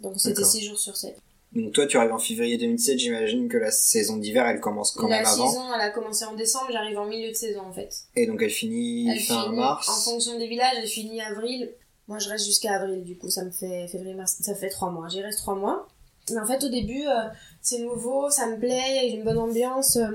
[0.00, 0.50] Donc c'était D'accord.
[0.50, 1.16] 6 jours sur 7.
[1.52, 5.08] Donc toi tu arrives en février 2017, j'imagine que la saison d'hiver elle commence quand
[5.08, 5.48] La même avant.
[5.48, 7.94] saison, elle a commencé en décembre, j'arrive en milieu de saison en fait.
[8.16, 9.88] Et donc elle finit Elle fin finit, mars.
[9.88, 11.70] En fonction des villages, elle finit avril.
[12.08, 14.90] Moi je reste jusqu'à avril, du coup ça me fait février, mars, ça fait 3
[14.90, 15.08] mois.
[15.08, 15.86] J'y reste 3 mois.
[16.30, 17.28] Mais en fait, au début, euh,
[17.62, 20.08] c'est nouveau, ça me plaît, il y a une bonne ambiance, euh,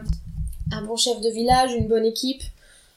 [0.72, 2.42] un bon chef de village, une bonne équipe.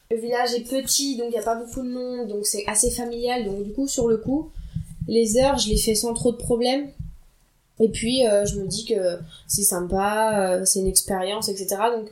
[0.09, 2.91] Le village est petit, donc il n'y a pas beaucoup de monde, donc c'est assez
[2.91, 3.45] familial.
[3.45, 4.51] Donc du coup, sur le coup,
[5.07, 6.89] les heures, je les fais sans trop de problèmes.
[7.79, 11.75] Et puis, euh, je me dis que c'est sympa, c'est une expérience, etc.
[11.95, 12.09] Donc,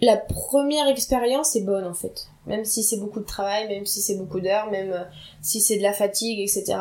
[0.00, 2.28] la première expérience est bonne, en fait.
[2.46, 5.04] Même si c'est beaucoup de travail, même si c'est beaucoup d'heures, même euh,
[5.42, 6.78] si c'est de la fatigue, etc.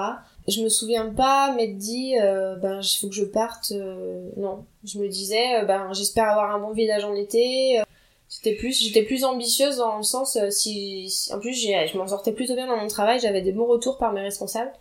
[0.47, 3.71] Je me souviens pas m'être dit, euh, ben, il faut que je parte.
[3.71, 4.65] euh, non.
[4.83, 7.81] Je me disais, euh, ben, j'espère avoir un bon village en été.
[8.29, 12.55] J'étais plus, j'étais plus ambitieuse dans le sens, si, en plus, je m'en sortais plutôt
[12.55, 14.71] bien dans mon travail, j'avais des bons retours par mes responsables.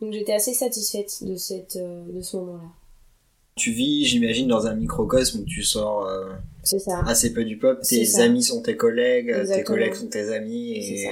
[0.00, 2.68] Donc j'étais assez satisfaite de cette, de ce moment-là.
[3.58, 7.02] Tu vis, j'imagine, dans un microcosme où tu sors euh, ça.
[7.06, 7.82] assez peu du peuple.
[7.82, 8.22] Tes ça.
[8.22, 9.64] amis sont tes collègues, tes Exactement.
[9.76, 10.72] collègues sont tes amis.
[10.72, 11.10] Et, ça.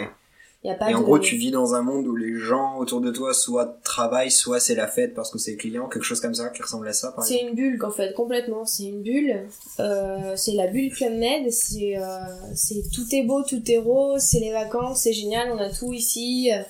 [0.67, 3.01] Y a pas et en gros, tu vis dans un monde où les gens autour
[3.01, 6.35] de toi soit travaillent, soit c'est la fête parce que c'est client, quelque chose comme
[6.35, 8.65] ça qui ressemble à ça, C'est une bulle, en fait, complètement.
[8.65, 9.47] C'est une bulle.
[9.79, 11.53] Euh, c'est la bulle Club Med.
[11.53, 14.23] C'est, euh, tout est beau, tout est rose.
[14.23, 15.53] C'est les vacances, c'est génial.
[15.53, 16.51] On a tout ici.
[16.53, 16.63] Euh,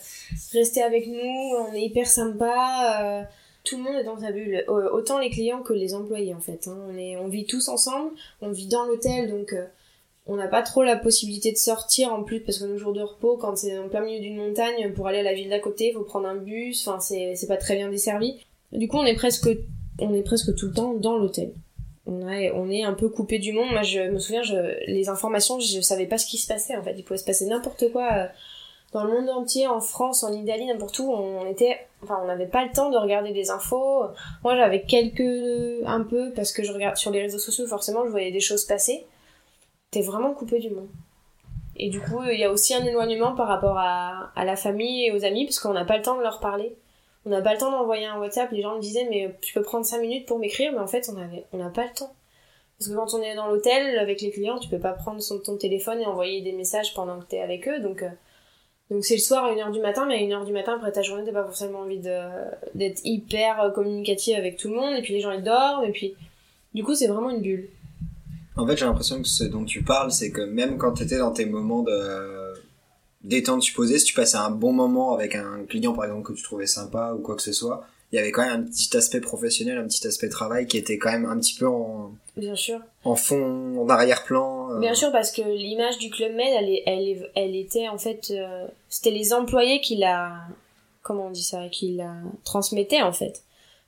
[0.53, 1.57] Restez avec nous.
[1.71, 3.27] On est hyper sympa.
[3.67, 4.65] Tout le monde est dans sa bulle.
[4.69, 6.67] Euh, autant les clients que les employés, en fait.
[6.69, 6.79] hein.
[6.89, 8.13] On est, on vit tous ensemble.
[8.41, 9.53] On vit dans l'hôtel, donc.
[9.53, 9.67] euh,
[10.29, 13.01] on n'a pas trop la possibilité de sortir en plus parce que nos jours de
[13.01, 15.93] repos, quand c'est en plein milieu d'une montagne, pour aller à la ville d'à côté,
[15.93, 16.89] faut prendre un bus.
[16.89, 18.35] Enfin, c'est, pas très bien desservi.
[18.73, 19.49] Du coup, on est presque
[20.01, 21.53] on est presque tout le temps dans l'hôtel.
[22.07, 23.71] On, a- on est un peu coupé du monde.
[23.71, 24.57] Moi, je me souviens, je,
[24.91, 26.95] les informations, je savais pas ce qui se passait en fait.
[26.99, 28.27] Il pouvait se passer n'importe quoi euh,
[28.92, 31.11] dans le monde entier, en France, en Italie, n'importe où.
[31.11, 34.05] On était, enfin, on n'avait pas le temps de regarder des infos.
[34.44, 38.11] Moi, j'avais quelques, un peu, parce que je regarde sur les réseaux sociaux, forcément, je
[38.11, 39.07] voyais des choses passer.
[39.90, 40.88] T'es vraiment coupé du monde.
[41.79, 45.12] Et du coup, il y a aussi un éloignement par rapport à, la famille et
[45.12, 46.75] aux amis, parce qu'on n'a pas le temps de leur parler.
[47.27, 48.51] On n'a pas le temps d'envoyer un WhatsApp.
[48.53, 51.11] Les gens me disaient, mais tu peux prendre 5 minutes pour m'écrire, mais en fait,
[51.12, 52.14] on avait, on n'a pas le temps.
[52.79, 55.57] Parce que quand on est dans l'hôtel avec les clients, tu peux pas prendre ton
[55.57, 57.81] téléphone et envoyer des messages pendant que t'es avec eux.
[57.81, 58.09] Donc, euh,
[58.90, 61.03] donc c'est le soir à 1h du matin, mais à 1h du matin, après ta
[61.03, 64.94] journée, t'as pas forcément envie d'être hyper euh, communicatif avec tout le monde.
[64.96, 65.85] Et puis les gens, ils dorment.
[65.85, 66.14] Et puis,
[66.72, 67.68] du coup, c'est vraiment une bulle.
[68.57, 71.18] En fait, j'ai l'impression que ce dont tu parles, c'est que même quand tu étais
[71.18, 72.55] dans tes moments de
[73.25, 76.42] détente supposée, si tu passais un bon moment avec un client, par exemple, que tu
[76.42, 77.85] trouvais sympa ou quoi que ce soit,
[78.17, 80.97] il y avait quand même un petit aspect professionnel, un petit aspect travail qui était
[80.97, 82.81] quand même un petit peu en, Bien sûr.
[83.05, 84.71] en fond, en arrière-plan.
[84.73, 84.81] euh.
[84.81, 86.47] Bien sûr, parce que l'image du Club Med,
[86.87, 88.29] elle, elle était en fait.
[88.31, 90.33] euh, C'était les employés qui la.
[91.03, 93.43] Comment on dit ça Qui la transmettaient en fait.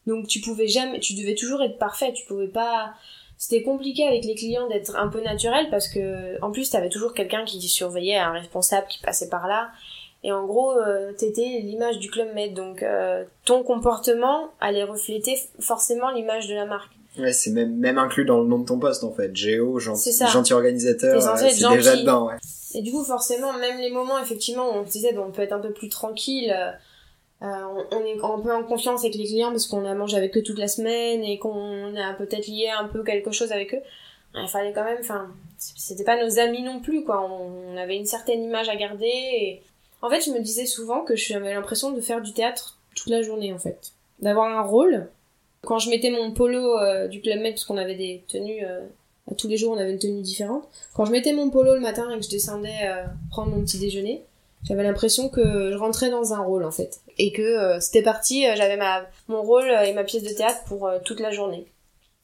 [0.07, 1.01] Donc tu pouvais jamais.
[1.01, 2.13] Tu devais toujours être parfait.
[2.13, 2.93] Tu pouvais pas.
[3.39, 6.39] C'était compliqué avec les clients d'être un peu naturel parce que.
[6.43, 9.71] En plus, t'avais toujours quelqu'un qui surveillait, un responsable qui passait par là.
[10.25, 12.55] Et en gros, euh, t'étais l'image du Club Med.
[12.55, 16.93] Donc euh, ton comportement allait refléter forcément l'image de la marque.
[17.19, 19.35] Ouais, c'est même, même inclus dans le nom de ton poste, en fait.
[19.35, 22.01] Géo, gentil, organisateur, euh, c'est déjà gentil.
[22.03, 22.35] dedans, ouais.
[22.75, 25.53] Et du coup, forcément, même les moments, effectivement, où on se disait, on peut être
[25.53, 26.71] un peu plus tranquille, euh,
[27.43, 30.17] euh, on, on est un peu en confiance avec les clients parce qu'on a mangé
[30.17, 33.75] avec eux toute la semaine et qu'on a peut-être lié un peu quelque chose avec
[33.75, 33.83] eux.
[34.35, 37.21] Il fallait quand même, enfin, c'était pas nos amis non plus, quoi.
[37.29, 39.63] On, on avait une certaine image à garder et...
[40.03, 43.23] En fait, je me disais souvent que j'avais l'impression de faire du théâtre toute la
[43.23, 43.93] journée, en fait.
[44.21, 45.09] D'avoir un rôle.
[45.63, 48.65] Quand je mettais mon polo euh, du Club Med, parce qu'on avait des tenues...
[48.65, 48.87] euh,
[49.37, 50.67] tous les jours, on avait une tenue différente.
[50.95, 53.79] Quand je mettais mon polo le matin et que je descendais euh, prendre mon petit
[53.79, 54.23] déjeuner,
[54.65, 57.01] j'avais l'impression que je rentrais dans un rôle en fait.
[57.19, 61.21] Et que c'était parti, j'avais ma mon rôle et ma pièce de théâtre pour toute
[61.21, 61.67] la journée.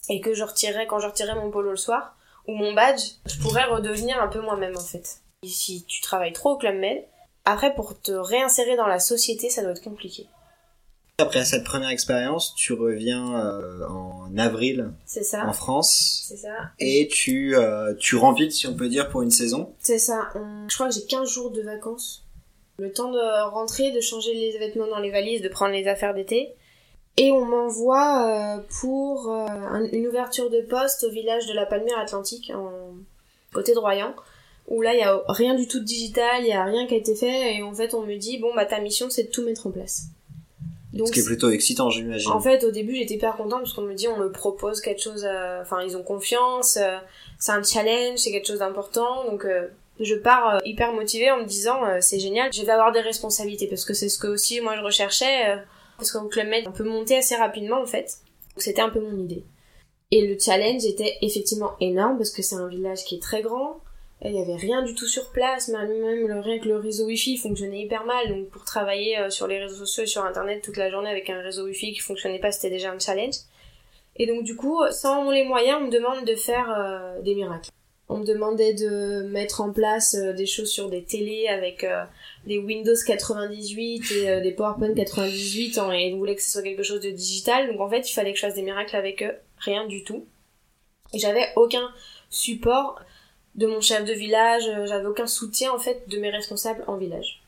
[0.08, 2.16] Et que je retirais, quand je retirais mon polo le soir,
[2.48, 5.18] ou mon badge, je pourrais redevenir un peu moi-même en fait.
[5.42, 7.04] Et si tu travailles trop au Club Med,
[7.44, 10.26] après pour te réinsérer dans la société, ça doit être compliqué.
[11.18, 16.48] Après cette première expérience, tu reviens euh, en avril ça en France C'est ça.
[16.80, 19.72] et tu, euh, tu remplis, si on peut dire, pour une saison.
[19.78, 20.28] C'est ça.
[20.35, 22.24] On- Je crois que j'ai 15 jours de vacances.
[22.80, 26.14] Le temps de rentrer, de changer les vêtements dans les valises, de prendre les affaires
[26.14, 26.52] d'été.
[27.16, 31.64] Et on m'envoie euh, pour euh, un- une ouverture de poste au village de la
[31.64, 32.72] Palmyre Atlantique, en
[33.52, 34.12] côté de Royan.
[34.68, 36.94] Où là, il y a rien du tout de digital, il y a rien qui
[36.94, 37.57] a été fait.
[37.57, 39.70] Et en fait, on me dit, bon, bah ta mission, c'est de tout mettre en
[39.70, 40.05] place.
[40.94, 42.31] Donc, Ce qui est plutôt excitant, j'imagine.
[42.31, 45.03] en fait, au début, j'étais hyper contente parce qu'on me dit on me propose quelque
[45.03, 45.24] chose.
[45.29, 46.77] euh, Enfin, ils ont confiance.
[46.81, 46.96] euh,
[47.38, 49.24] c'est un challenge, c'est quelque chose d'important.
[49.29, 49.66] Donc, euh,
[50.00, 52.53] je pars euh, hyper motivée en me disant euh, c'est génial.
[52.53, 55.50] Je vais avoir des responsabilités parce que c'est ce que aussi moi je recherchais.
[55.50, 55.57] euh,
[55.98, 58.18] parce qu'au Club Med, on peut monter assez rapidement en fait.
[58.55, 59.44] Donc, c'était un peu mon idée.
[60.12, 63.81] Et le challenge était effectivement énorme parce que c'est un village qui est très grand.
[64.26, 67.37] Il y avait rien du tout sur place, même le, rien que le réseau wifi
[67.37, 68.28] fonctionnait hyper mal.
[68.28, 71.28] Donc pour travailler euh, sur les réseaux sociaux et sur internet toute la journée avec
[71.28, 73.34] un réseau wifi qui fonctionnait pas, c'était déjà un challenge.
[74.16, 77.68] Et donc du coup, sans les moyens, on me demande de faire euh, des miracles.
[78.08, 81.87] On me demandait de mettre en place euh, des choses sur des télés avec
[82.46, 86.82] des Windows 98 et des PowerPoint 98 en, et ils voulaient que ce soit quelque
[86.82, 87.70] chose de digital.
[87.70, 89.34] Donc en fait, il fallait que je fasse des miracles avec eux.
[89.58, 90.26] Rien du tout.
[91.12, 91.92] Et j'avais aucun
[92.30, 93.00] support
[93.55, 97.40] de mon chef de village, j'avais aucun soutien en fait de mes responsables en village.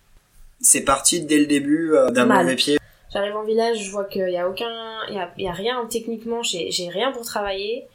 [0.61, 2.79] C'est parti dès le début d'un mauvais pied?
[3.13, 4.71] J'arrive en village, je vois qu'il y a aucun,
[5.09, 7.87] il y a, y a, rien techniquement, j'ai rien pour travailler.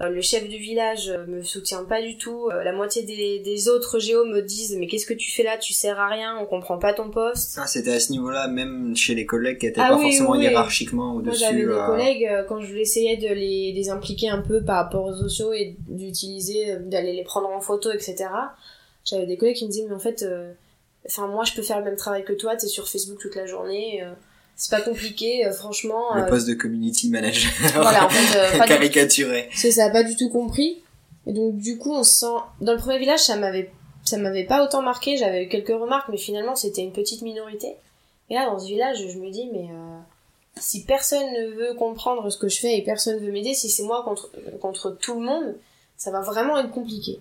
[0.00, 2.48] Euh, le chef du village euh, me soutient pas du tout.
[2.50, 5.56] Euh, la moitié des, des autres géos me disent mais qu'est-ce que tu fais là?
[5.56, 7.58] Tu sers à rien, on comprend pas ton poste.
[7.62, 11.14] Ah, c'était à ce niveau-là, même chez les collègues qui étaient ah pas forcément hiérarchiquement
[11.14, 11.44] au-dessus.
[11.44, 15.04] Moi j'avais des collègues quand je essayais de les, les impliquer un peu par rapport
[15.04, 18.26] aux sociaux et d'utiliser, d'aller les prendre en photo, etc.
[19.04, 20.26] J'avais des collègues qui me disaient mais en fait,
[21.06, 23.46] enfin moi je peux faire le même travail que toi, t'es sur Facebook toute la
[23.46, 24.02] journée
[24.56, 26.14] c'est pas compliqué, euh, franchement.
[26.14, 27.50] Le euh, poste de community manager.
[27.74, 29.48] voilà, en fait, euh, caricaturé.
[29.52, 30.82] Ça, pas du tout compris.
[31.26, 32.36] Et donc du coup, on sent.
[32.60, 33.70] Dans le premier village, ça m'avait,
[34.04, 35.16] ça m'avait pas autant marqué.
[35.16, 37.74] J'avais eu quelques remarques, mais finalement, c'était une petite minorité.
[38.30, 39.68] Et là, dans ce village, je me dis, mais
[40.60, 43.82] si personne ne veut comprendre ce que je fais et personne veut m'aider, si c'est
[43.82, 45.56] moi contre contre tout le monde,
[45.96, 47.20] ça va vraiment être compliqué.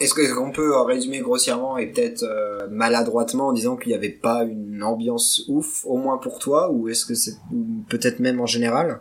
[0.00, 4.42] Est-ce qu'on peut résumer grossièrement et peut-être euh, maladroitement en disant qu'il n'y avait pas
[4.42, 7.36] une ambiance ouf, au moins pour toi, ou est-ce que c'est
[7.88, 9.00] peut-être même en général?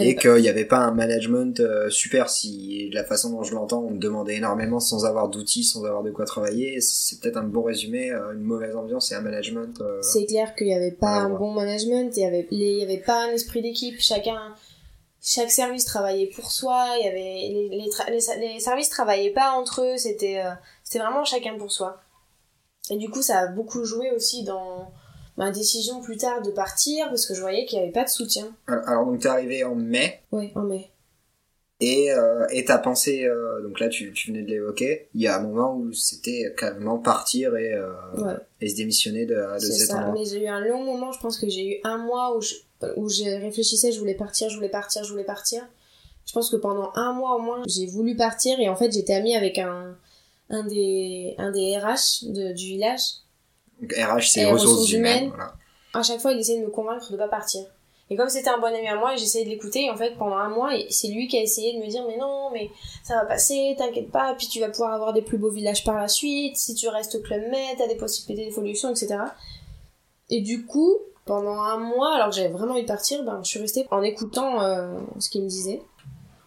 [0.00, 3.54] Et qu'il n'y avait pas un management euh, super si de la façon dont je
[3.54, 7.36] l'entends on me demandait énormément sans avoir d'outils sans avoir de quoi travailler c'est peut-être
[7.36, 10.90] un bon résumé euh, une mauvaise ambiance et un management c'est clair qu'il n'y avait
[10.90, 14.52] pas un bon management il y avait il y avait pas un esprit d'équipe chacun
[15.28, 19.82] chaque service travaillait pour soi, il y avait les, les, les, services travaillaient pas entre
[19.82, 22.00] eux, c'était euh, c'était vraiment chacun pour soi.
[22.90, 24.90] Et du coup, ça a beaucoup joué aussi dans
[25.36, 28.08] ma décision plus tard de partir parce que je voyais qu'il n'y avait pas de
[28.08, 28.56] soutien.
[28.66, 30.22] Alors donc t'es arrivé en mai.
[30.32, 30.90] Oui, en mai.
[31.80, 35.26] Et euh, et t'as pensé euh, donc là tu, tu venais de l'évoquer, il y
[35.28, 37.92] a un moment où c'était carrément partir et euh,
[38.62, 40.10] et se démissionner de, de cet ça.
[40.12, 42.54] Mais j'ai eu un long moment, je pense que j'ai eu un mois où je
[42.96, 45.66] où j'ai réfléchissais, je voulais partir, je voulais partir, je voulais partir.
[46.26, 49.14] Je pense que pendant un mois au moins, j'ai voulu partir et en fait, j'étais
[49.14, 49.96] amie avec un,
[50.50, 53.00] un des, un des RH de, du village.
[53.80, 55.32] Donc, RH, c'est ressources, humaines.
[55.94, 57.62] À chaque fois, il essayait de me convaincre de pas partir.
[58.10, 59.84] Et comme c'était un bon ami à moi, j'essayais de l'écouter.
[59.84, 62.16] Et en fait, pendant un mois, c'est lui qui a essayé de me dire, mais
[62.16, 62.70] non, mais
[63.02, 65.96] ça va passer, t'inquiète pas, puis tu vas pouvoir avoir des plus beaux villages par
[65.96, 66.56] la suite.
[66.56, 69.16] Si tu restes au Club Med, t'as des possibilités d'évolution, etc.
[70.30, 70.96] Et du coup,
[71.28, 74.02] pendant un mois, alors que j'avais vraiment envie de partir, ben, je suis restée en
[74.02, 75.82] écoutant euh, ce qu'il me disait.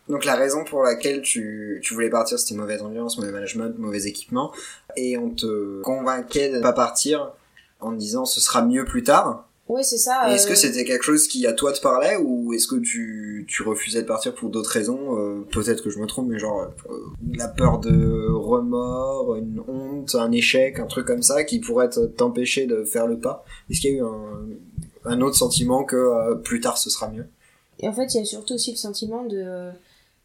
[0.10, 4.06] Donc la raison pour laquelle tu, tu voulais partir, c'était mauvaise ambiance, mauvais management, mauvais
[4.08, 4.52] équipement,
[4.98, 7.32] et on te convainquait de ne pas partir
[7.80, 9.48] en te disant ce sera mieux plus tard.
[9.70, 10.30] Oui, c'est ça.
[10.34, 13.46] Est-ce que euh, c'était quelque chose qui à toi te parlait ou est-ce que tu,
[13.48, 16.68] tu refusais de partir pour d'autres raisons euh, Peut-être que je me trompe, mais genre
[17.34, 22.66] la peur de remords, une honte, un échec, un truc comme ça qui pourrait t'empêcher
[22.66, 23.46] de faire le pas?
[23.70, 24.50] Est-ce qu'il y a eu un,
[25.06, 27.28] un autre sentiment que euh, plus tard ce sera mieux.
[27.80, 29.72] Et en fait, il y a surtout aussi le sentiment de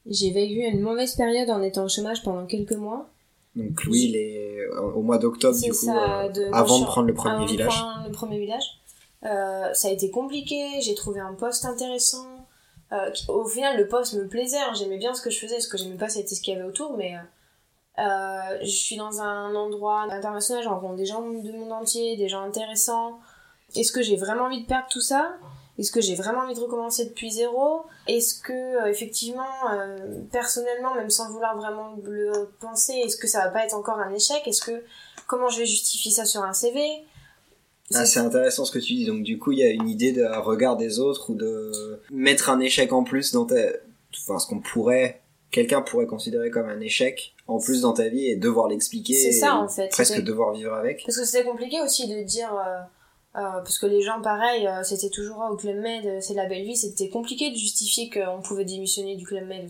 [0.09, 3.09] j'ai vécu une mauvaise période en étant au chômage pendant quelques mois.
[3.57, 7.47] Donc lui, il est au mois d'octobre du coup, euh, avant de prendre le premier
[7.47, 7.83] village.
[8.07, 8.81] le premier village.
[9.25, 10.81] Euh, ça a été compliqué.
[10.81, 12.27] J'ai trouvé un poste intéressant.
[12.93, 14.59] Euh, au final, le poste me plaisait.
[14.59, 15.61] Hein, j'aimais bien ce que je faisais.
[15.61, 16.97] Ce que j'aimais pas, c'était ce qu'il y avait autour.
[16.97, 17.15] Mais
[17.99, 20.62] euh, je suis dans un endroit international.
[20.62, 23.19] Je rencontre des gens du monde entier, des gens intéressants.
[23.77, 25.37] Est-ce que j'ai vraiment envie de perdre tout ça?
[25.79, 27.83] Est-ce que j'ai vraiment envie de recommencer depuis zéro?
[28.07, 33.45] Est-ce que euh, effectivement, euh, personnellement, même sans vouloir vraiment le penser, est-ce que ça
[33.45, 34.41] va pas être encore un échec?
[34.47, 34.83] Est-ce que
[35.27, 36.81] comment je vais justifier ça sur un CV
[37.95, 39.07] ah, c'est intéressant ce que tu dis.
[39.07, 42.51] Donc du coup, il y a une idée de regard des autres ou de mettre
[42.51, 43.55] un échec en plus dans ta,
[44.23, 48.27] enfin ce qu'on pourrait, quelqu'un pourrait considérer comme un échec en plus dans ta vie
[48.27, 49.15] et devoir l'expliquer.
[49.15, 49.89] C'est ça en fait.
[49.91, 51.05] Presque devoir vivre avec.
[51.07, 52.53] Parce que c'était compliqué aussi de dire.
[52.53, 52.83] Euh, euh,
[53.37, 56.64] parce que les gens, pareil, euh, c'était toujours au Club Med, euh, c'est la belle
[56.64, 59.68] vie, c'était compliqué de justifier qu'on pouvait démissionner du Club Med.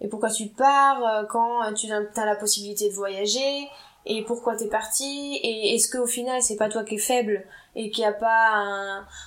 [0.00, 3.68] Et pourquoi tu pars quand tu as la possibilité de voyager
[4.06, 7.90] et pourquoi t'es parti et est-ce qu'au final c'est pas toi qui es faible et
[7.90, 8.52] qui a pas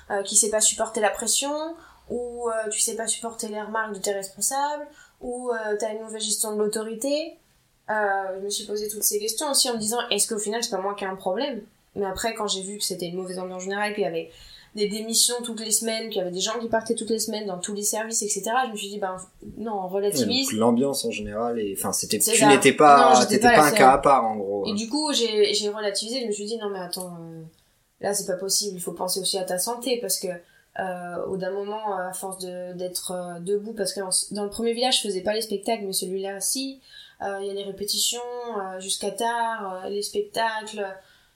[0.07, 1.75] un, qui sait pas supporter la pression
[2.09, 4.87] ou tu sais pas supporter les remarques de tes responsables
[5.19, 7.37] ou t'as une mauvaise gestion de l'autorité?
[7.89, 10.71] Je me suis posé toutes ces questions aussi en me disant est-ce qu'au final c'est
[10.71, 11.61] pas moi qui ai un problème?
[11.95, 14.29] Mais après, quand j'ai vu que c'était une mauvaise ambiance générale, qu'il y avait
[14.75, 17.45] des démissions toutes les semaines, qu'il y avait des gens qui partaient toutes les semaines
[17.45, 18.43] dans tous les services, etc.
[18.67, 19.17] Je me suis dit, ben
[19.57, 20.53] non, relativise.
[20.53, 24.25] L'ambiance en général, et enfin, c'était, tu n'étais pas, t'étais pas, un cas à part
[24.25, 24.65] en gros.
[24.65, 26.21] Et du coup, j'ai relativisé.
[26.21, 27.41] Je me suis dit, non mais attends, euh,
[27.99, 28.77] là c'est pas possible.
[28.77, 30.29] Il faut penser aussi à ta santé parce que
[30.79, 33.99] Euh, au d'un moment, à force d'être euh, debout, parce que
[34.33, 36.79] dans, le premier village, je faisais pas les spectacles, mais celui-là, si.
[37.21, 38.21] Euh, il y a les répétitions
[38.79, 40.83] jusqu'à tard, les spectacles.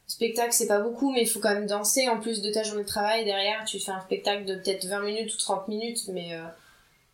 [0.07, 2.83] Spectacle, c'est pas beaucoup, mais il faut quand même danser en plus de ta journée
[2.83, 3.25] de travail.
[3.25, 6.31] Derrière, tu fais un spectacle de peut-être 20 minutes ou 30 minutes, mais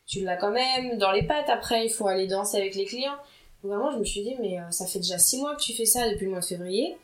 [0.05, 1.49] tu l'as quand même dans les pattes.
[1.49, 3.15] Après, il faut aller danser avec les clients.
[3.63, 6.09] Vraiment, je me suis dit, mais ça fait déjà 6 mois que tu fais ça
[6.09, 6.97] depuis le mois de février.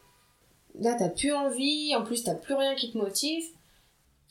[0.80, 3.45] Là, t'as plus envie, en plus, t'as plus rien qui te motive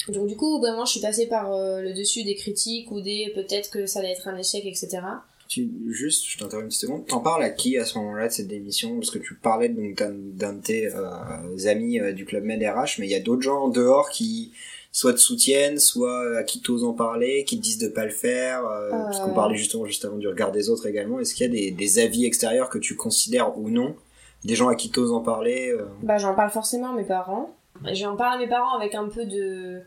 [0.09, 3.33] donc du coup, vraiment, je suis passée par euh, le dessus des critiques ou des
[3.35, 5.01] peut-être que ça allait être un échec, etc.
[5.49, 7.07] Tu, juste, je t'interromps une petite seconde.
[7.07, 8.97] T'en parles à qui à ce moment-là de cette démission?
[8.97, 12.99] Parce que tu parlais donc d'un de tes euh, amis euh, du club Med RH,
[12.99, 14.53] mais il y a d'autres gens dehors qui
[14.93, 18.11] soit te soutiennent, soit à qui t'oses en parler, qui te disent de pas le
[18.11, 18.63] faire.
[18.91, 21.21] Parce qu'on parlait justement juste avant du regard des autres également.
[21.21, 23.95] Est-ce qu'il y a des, des, avis extérieurs que tu considères ou non?
[24.45, 27.55] Des gens à qui t'oses en parler Bah j'en parle forcément à mes parents.
[27.93, 29.83] J'en parle à mes parents avec un peu de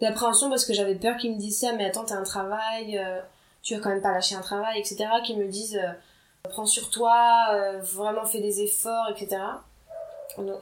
[0.00, 3.20] d'appréhension parce que j'avais peur qu'ils me disent ça, mais attends, t'as un travail, euh,
[3.62, 5.06] tu vas quand même pas lâcher un travail, etc.
[5.24, 9.42] Qu'ils me disent, euh, prends sur toi, euh, vraiment fais des efforts, etc.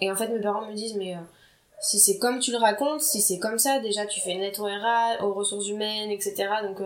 [0.00, 1.16] Et en fait, mes parents me disent, mais
[1.80, 4.62] si c'est comme tu le racontes, si c'est comme ça, déjà tu fais une lettre
[4.62, 6.48] au aux ressources humaines, etc.
[6.62, 6.78] Donc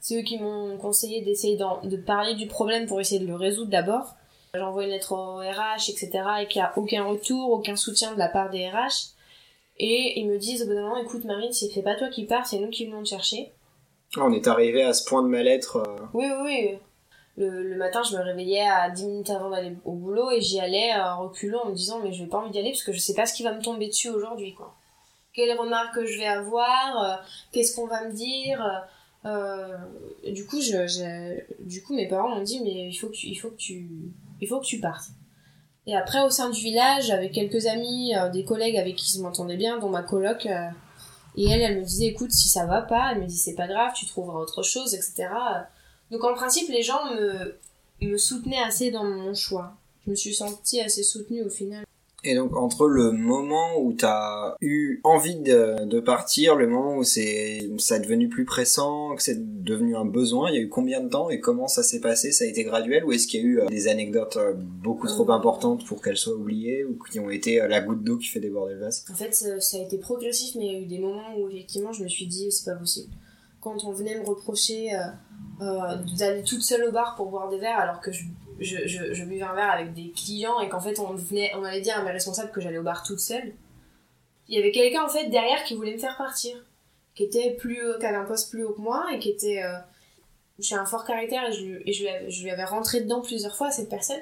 [0.00, 3.70] c'est eux qui m'ont conseillé d'essayer de parler du problème pour essayer de le résoudre
[3.70, 4.14] d'abord.
[4.54, 6.10] J'envoie une lettre au RH, etc.
[6.40, 9.14] et qu'il n'y a aucun retour, aucun soutien de la part des RH.
[9.78, 12.46] Et ils me disent au bout d'un moment, écoute Marine, c'est pas toi qui pars,
[12.46, 13.52] c'est nous qui venons te chercher.
[14.16, 15.76] Ah, on est arrivé à ce point de mal-être.
[15.76, 16.06] Euh.
[16.14, 16.78] Oui, oui, oui.
[17.36, 20.58] Le, le, matin, je me réveillais à 10 minutes avant d'aller au boulot et j'y
[20.58, 22.92] allais en reculant en me disant, mais je vais pas envie d'y aller parce que
[22.92, 24.74] je sais pas ce qui va me tomber dessus aujourd'hui, quoi.
[25.34, 28.64] Quelles remarques je vais avoir, euh, qu'est-ce qu'on va me dire.
[29.26, 29.76] Euh,
[30.28, 33.34] du coup, je, du coup, mes parents m'ont dit, mais il faut que tu, il
[33.34, 33.86] faut que tu,
[34.40, 35.10] il faut que tu partes.
[35.86, 39.22] Et après, au sein du village, avec quelques amis, euh, des collègues avec qui je
[39.22, 40.68] m'entendais bien, dont ma coloc, euh,
[41.36, 43.68] et elle, elle me disait, écoute, si ça va pas, elle me dit, c'est pas
[43.68, 45.28] grave, tu trouveras autre chose, etc.
[46.10, 47.58] Donc en principe, les gens me,
[48.00, 49.74] me soutenaient assez dans mon choix.
[50.04, 51.84] Je me suis sentie assez soutenue au final.
[52.26, 57.04] Et donc entre le moment où t'as eu envie de, de, partir, le moment où
[57.04, 60.68] c'est ça est devenu plus pressant, que c'est devenu un besoin, il y a eu
[60.68, 62.32] combien de temps et comment ça s'est passé?
[62.32, 65.06] Ça a été graduel ou est-ce qu'il y a eu euh, des anecdotes euh, beaucoup
[65.06, 68.26] trop importantes pour qu'elles soient oubliées ou qui ont été euh, la goutte d'eau qui
[68.26, 69.04] fait déborder le vase?
[69.08, 71.92] En fait, ça a été progressif, mais il y a eu des moments où effectivement
[71.92, 73.12] je me suis dit c'est pas possible.
[73.60, 74.90] Quand on venait me reprocher
[75.60, 78.22] d'aller toute seule au bar pour boire des verres alors que je
[78.60, 81.64] je, je, je, buvais un verre avec des clients et qu'en fait on venait on
[81.64, 83.52] allait dire à mes responsables que j'allais au bar toute seule.
[84.48, 86.56] Il y avait quelqu'un en fait derrière qui voulait me faire partir
[87.16, 89.76] qui était plus qui avait un poste plus haut que moi et qui était euh,
[90.58, 93.20] j'ai un fort caractère et, je, et je, lui avais, je lui avais rentré dedans
[93.20, 94.20] plusieurs fois à cette personne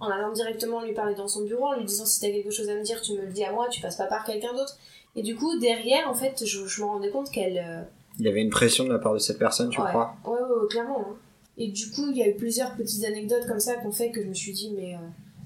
[0.00, 2.68] en allant directement lui parler dans son bureau en lui disant si t'as quelque chose
[2.68, 4.76] à me dire tu me le dis à moi tu passes pas par quelqu'un d'autre.
[5.14, 7.82] Et du coup derrière en fait je, je me rendais compte qu'elle euh,
[8.18, 10.14] il y avait une pression de la part de cette personne tu crois?
[10.24, 11.16] Ouais, ouais, clairement hein.
[11.60, 14.22] Et du coup, il y a eu plusieurs petites anecdotes comme ça qu'on fait que
[14.22, 14.98] je me suis dit, mais euh,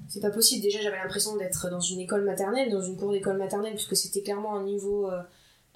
[0.07, 0.61] c'est pas possible.
[0.61, 4.21] Déjà, j'avais l'impression d'être dans une école maternelle, dans une cour d'école maternelle, puisque c'était
[4.21, 5.21] clairement un niveau, euh,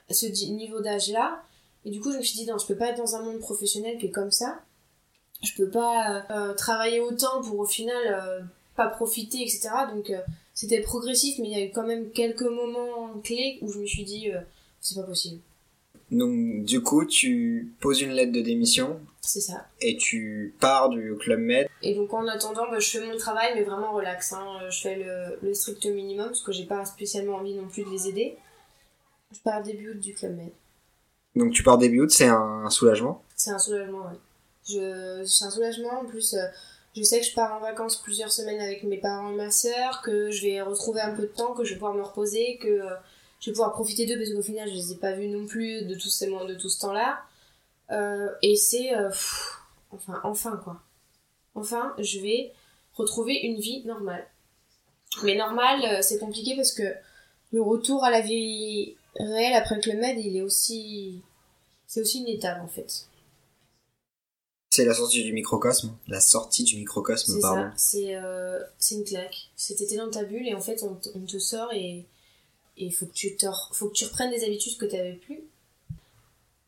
[0.09, 1.43] ce niveau d'âge-là.
[1.83, 3.39] Et du coup, je me suis dit, non, je peux pas être dans un monde
[3.39, 4.61] professionnel qui est comme ça.
[5.43, 8.47] Je peux pas euh, travailler autant pour au final
[8.77, 9.69] pas profiter, etc.
[9.93, 10.09] Donc,
[10.53, 13.85] c'était progressif, mais il y a eu quand même quelques moments clés où je me
[13.85, 14.31] suis dit,
[14.79, 15.41] c'est pas possible.
[16.11, 18.99] Donc, du coup, tu poses une lettre de démission.
[19.21, 19.67] C'est ça.
[19.81, 21.67] Et tu pars du Club Med.
[21.83, 24.33] Et donc, en attendant, bah, je fais mon travail, mais vraiment relax.
[24.33, 24.45] Hein.
[24.69, 24.95] Je fais
[25.41, 28.37] le, strict minimum, parce que j'ai pas spécialement envie non plus de les aider.
[29.31, 30.51] Je pars début août du Club Med.
[31.35, 34.05] Donc, tu pars début août, c'est un, soulagement C'est un soulagement.
[34.67, 36.01] Je, c'est un soulagement.
[36.01, 36.47] En plus, euh,
[36.95, 40.01] je sais que je pars en vacances plusieurs semaines avec mes parents et ma soeur,
[40.01, 42.67] que je vais retrouver un peu de temps, que je vais pouvoir me reposer, que
[42.67, 42.95] euh,
[43.39, 45.83] je vais pouvoir profiter d'eux parce qu'au final je les ai pas vus non plus
[45.83, 47.23] de tout, ces, de tout ce temps-là.
[47.91, 48.95] Euh, et c'est...
[48.95, 49.09] Euh,
[49.91, 50.81] enfin, enfin quoi.
[51.55, 52.51] Enfin, je vais
[52.93, 54.27] retrouver une vie normale.
[55.23, 56.83] Mais normale, euh, c'est compliqué parce que
[57.51, 61.21] le retour à la vie réelle après le Med, il est aussi...
[61.87, 63.07] C'est aussi une étape en fait.
[64.69, 65.97] C'est la sortie du microcosme.
[66.07, 67.71] La sortie du microcosme, pardon.
[67.75, 69.49] C'est ça, c'est une claque.
[69.55, 72.05] C'est t'étais dans ta bulle et en fait on, on te sort et
[72.79, 73.29] et il faut que tu
[73.73, 75.41] faut que tu reprennes des habitudes que tu n'avais plus.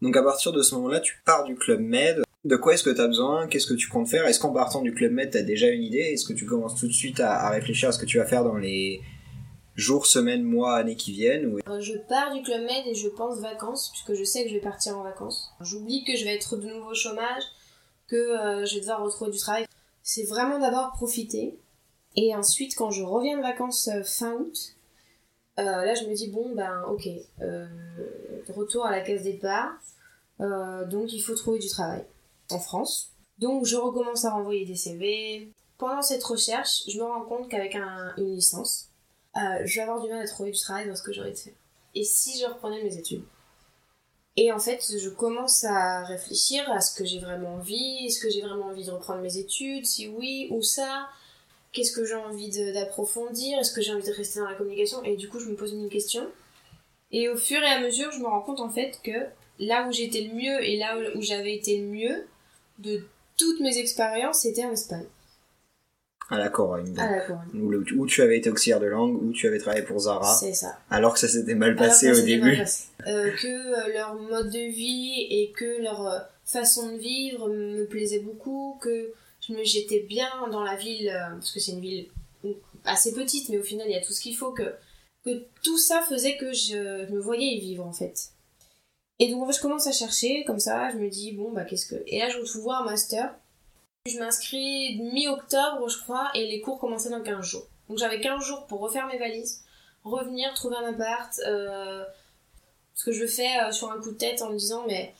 [0.02, 2.24] Donc à partir de ce moment-là, tu pars du club med.
[2.44, 3.48] De quoi est-ce que tu as besoin?
[3.48, 4.26] Qu'est-ce que tu comptes faire?
[4.26, 6.00] Est-ce qu'en partant du club med, tu as déjà une idée?
[6.00, 8.44] Est-ce que tu commences tout de suite à, réfléchir à ce que tu vas faire
[8.44, 9.02] dans les
[9.76, 11.60] jours, semaines, mois, années qui viennent ou...
[11.70, 14.56] Euh, je pars du club med et je pense vacances, puisque je sais que je
[14.56, 15.52] vais partir en vacances.
[15.62, 17.44] J'oublie que je vais être de nouveau au chômage,
[18.08, 19.66] que euh, je vais devoir retrouver du travail.
[20.04, 21.58] C'est vraiment d'abord profiter.
[22.16, 24.76] Et ensuite, quand je reviens de vacances euh, fin août,
[25.60, 27.08] Euh, là, je me dis, bon, ben, ok,
[27.42, 27.68] euh,
[28.50, 29.74] retour à la case départ.
[30.40, 32.06] Euh, donc, il faut trouver du travail
[32.50, 33.12] en France.
[33.38, 35.52] Donc, je recommence à renvoyer des CV.
[35.78, 38.90] Pendant cette recherche, je me rends compte qu'avec un, une licence,
[39.36, 41.38] je vais avoir du mal à trouver du travail dans ce que j'ai envie de
[41.38, 41.54] faire.
[41.96, 43.24] Et si je reprenais mes études?
[44.38, 48.06] Et en fait, je commence à réfléchir à ce que j'ai vraiment envie.
[48.06, 49.86] Est-ce que j'ai vraiment envie de reprendre mes études?
[49.86, 51.10] Si oui, ou ça?
[51.74, 55.16] Qu'est-ce que j'ai envie d'approfondir Est-ce que j'ai envie de rester dans la communication Et
[55.16, 56.28] du coup, je me pose une question.
[57.12, 59.12] Et au fur et à mesure, je me rends compte en fait que
[59.60, 62.26] là où j'étais le mieux et là où j'avais été le mieux
[62.80, 63.04] de
[63.38, 65.06] toutes mes expériences, c'était en Espagne,
[66.30, 66.94] À la Corogne.
[66.98, 67.84] à la Corogne.
[67.98, 70.78] Où, tu avais été auxiliaire de langue, où tu avais travaillé pour Zara, C'est ça.
[70.90, 72.48] alors que ça s'était mal Alors passé que au début.
[72.48, 72.88] mal passé.
[73.08, 73.48] Euh, que
[73.90, 78.78] euh, leur mode de vie et que leur euh, façon de vivre me plaisait beaucoup,
[78.82, 79.12] que
[79.64, 82.08] j'étais bien dans la ville, euh, parce que c'est une ville
[82.86, 84.76] assez petite, mais au final il y a tout ce qu'il faut, que,
[85.26, 88.30] que tout ça faisait que je, me voyais y vivre en fait.
[89.20, 91.64] Et donc en fait, je commence à chercher comme ça, je me dis bon bah
[91.64, 92.02] qu'est-ce que...
[92.08, 93.36] Et là je retrouve un master.
[94.08, 97.68] Je m'inscris mi-octobre je crois et les cours commençaient dans 15 jours.
[97.88, 99.64] Donc j'avais 15 jours pour refaire mes valises,
[100.04, 102.04] revenir, trouver un appart, euh,
[102.96, 105.14] ce que je fais euh, sur un coup de tête en me disant mais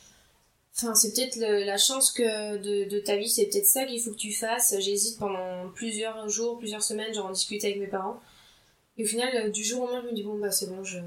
[0.76, 4.10] enfin c'est peut-être la chance que de, de ta vie c'est peut-être ça qu'il faut
[4.10, 4.74] que tu fasses.
[4.78, 8.20] J'hésite pendant plusieurs jours plusieurs semaines j'en discute avec mes parents.
[8.98, 10.82] Et au final euh, du jour au lendemain je me dis bon bah c'est bon
[10.84, 10.98] je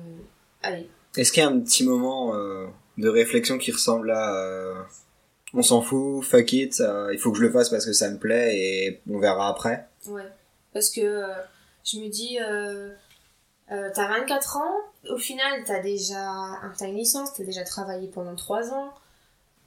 [0.61, 0.89] allez.
[1.17, 4.73] Est-ce qu'il y a un petit moment euh, de réflexion qui ressemble à euh,
[5.53, 8.09] on s'en fout, fuck it, euh, il faut que je le fasse parce que ça
[8.09, 9.87] me plaît et on verra après?
[10.07, 10.27] Ouais.
[10.73, 11.23] Parce que
[11.85, 12.37] je me dis
[13.67, 14.75] t'as 24 ans
[15.09, 18.93] au final t'as déjà t'as une licence t'as déjà travaillé pendant 3 ans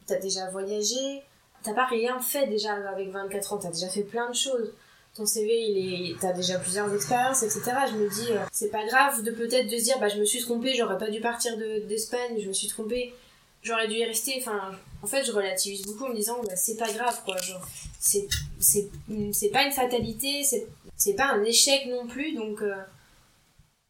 [0.09, 1.23] t'as déjà voyagé
[1.63, 4.73] t'as pas rien fait déjà avec 24 ans t'as déjà fait plein de choses.
[5.15, 5.79] Ton CV il
[6.13, 9.67] est t'as déjà plusieurs expériences etc je me dis euh, c'est pas grave de peut-être
[9.67, 12.47] de se dire bah je me suis trompée j'aurais pas dû partir de- d'Espagne je
[12.49, 13.15] me suis trompée.
[13.61, 14.71] J'aurais dû y rester enfin
[15.03, 17.67] en fait je relativise beaucoup en me disant bah, c'est pas grave quoi genre
[17.99, 18.29] c'est
[18.61, 18.89] c'est
[19.33, 22.73] c'est pas une fatalité c'est c'est pas un échec non plus donc euh,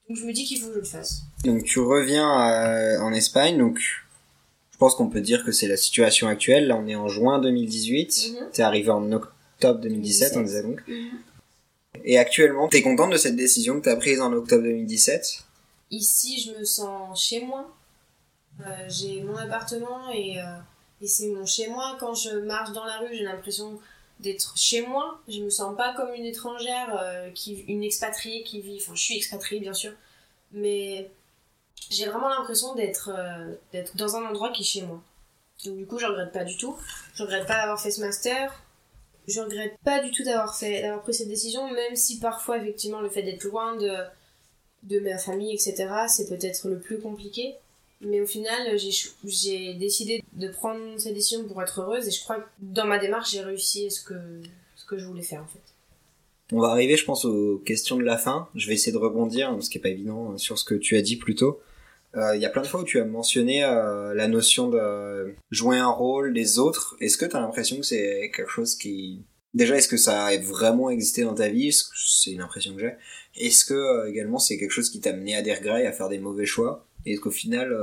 [0.09, 1.21] donc je me dis qu'il faut que je le fasse.
[1.45, 3.79] Donc tu reviens euh, en Espagne, donc
[4.79, 6.69] je pense qu'on peut dire que c'est la situation actuelle.
[6.69, 8.31] Là, on est en juin 2018.
[8.31, 8.51] Mhm.
[8.53, 10.45] T'es arrivé en octobre 2017, on 2017.
[10.45, 10.83] disait donc.
[12.05, 15.45] Et actuellement, t'es contente de cette décision que t'as prise en octobre 2017
[15.91, 17.75] Ici, je me sens chez moi.
[18.61, 20.45] Euh, j'ai mon appartement et, euh,
[21.03, 21.97] et c'est mon chez moi.
[21.99, 23.81] Quand je marche dans la rue, j'ai l'impression
[24.21, 25.21] d'être chez moi.
[25.27, 28.79] Je me sens pas comme une étrangère, euh, qui, une expatriée qui vit.
[28.81, 29.91] Enfin, je suis expatriée, bien sûr.
[30.53, 31.11] Mais
[31.91, 35.03] j'ai vraiment l'impression d'être euh, d'être dans un endroit qui est chez moi.
[35.65, 36.77] Donc, du coup, je regrette pas du tout.
[37.15, 38.63] Je regrette pas d'avoir fait ce master.
[39.27, 43.09] Je regrette pas du tout d'avoir d'avoir pris cette décision, même si parfois, effectivement, le
[43.09, 43.93] fait d'être loin de
[44.85, 47.57] de ma famille, etc., c'est peut-être le plus compliqué.
[48.01, 48.79] Mais au final,
[49.25, 52.99] j'ai décidé de prendre cette décision pour être heureuse et je crois que dans ma
[52.99, 54.15] démarche, j'ai réussi ce que,
[54.77, 55.59] ce que je voulais faire en fait.
[56.53, 58.49] On va arriver, je pense, aux questions de la fin.
[58.55, 60.97] Je vais essayer de rebondir, ce qui est pas évident, euh, sur ce que tu
[60.97, 61.61] as dit plus tôt.
[62.19, 65.35] Euh, Il y a plein de fois où tu as mentionné euh, la notion de
[65.51, 66.97] jouer un rôle des autres.
[67.01, 69.25] Est-ce que tu as l'impression que c'est quelque chose qui...
[69.55, 71.73] Déjà, est-ce que ça a vraiment existé dans ta vie?
[71.73, 72.95] C'est une impression que j'ai?
[73.37, 76.09] Est-ce que euh, également c'est quelque chose qui t'a mené à des regrets, à faire
[76.09, 76.85] des mauvais choix?
[77.07, 77.75] Et qu'au final,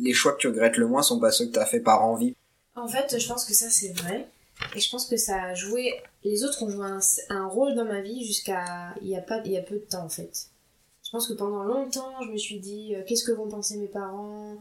[0.00, 2.02] les choix que tu regrettes le moins sont pas ceux que tu as fait par
[2.04, 2.34] envie?
[2.76, 4.26] En fait, je pense que ça c'est vrai.
[4.74, 5.92] Et je pense que ça a joué.
[6.24, 8.94] Les autres ont joué un, un rôle dans ma vie jusqu'à.
[9.02, 10.46] Il y, a il y a peu de temps en fait.
[11.08, 13.88] Je pense que pendant longtemps, je me suis dit euh, qu'est-ce que vont penser mes
[13.88, 14.56] parents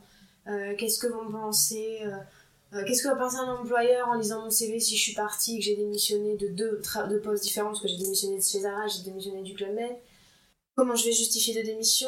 [0.48, 2.00] Euh, Qu'est-ce que vont penser.
[2.06, 5.58] euh, Qu'est-ce que va penser un employeur en lisant mon CV si je suis partie,
[5.60, 8.88] que j'ai démissionné de deux, deux postes différents, parce que j'ai démissionné de chez Zara,
[8.88, 9.92] j'ai démissionné du Club Med.
[10.78, 12.08] Comment je vais justifier de démission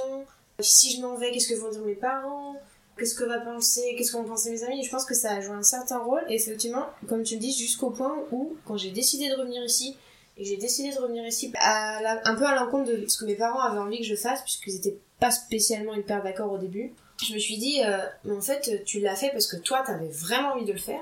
[0.61, 2.55] Si je m'en vais, qu'est-ce que vont dire mes parents?
[2.97, 4.83] Qu'est-ce que va penser Qu'est-ce penser mes amis?
[4.85, 7.51] Je pense que ça a joué un certain rôle, et effectivement, comme tu le dis,
[7.51, 9.97] jusqu'au point où, quand j'ai décidé de revenir ici,
[10.39, 13.35] et j'ai décidé de revenir ici à un peu à l'encontre de ce que mes
[13.35, 17.33] parents avaient envie que je fasse, puisqu'ils étaient pas spécialement hyper d'accord au début, je
[17.33, 20.53] me suis dit, euh, mais en fait, tu l'as fait parce que toi, t'avais vraiment
[20.53, 21.01] envie de le faire.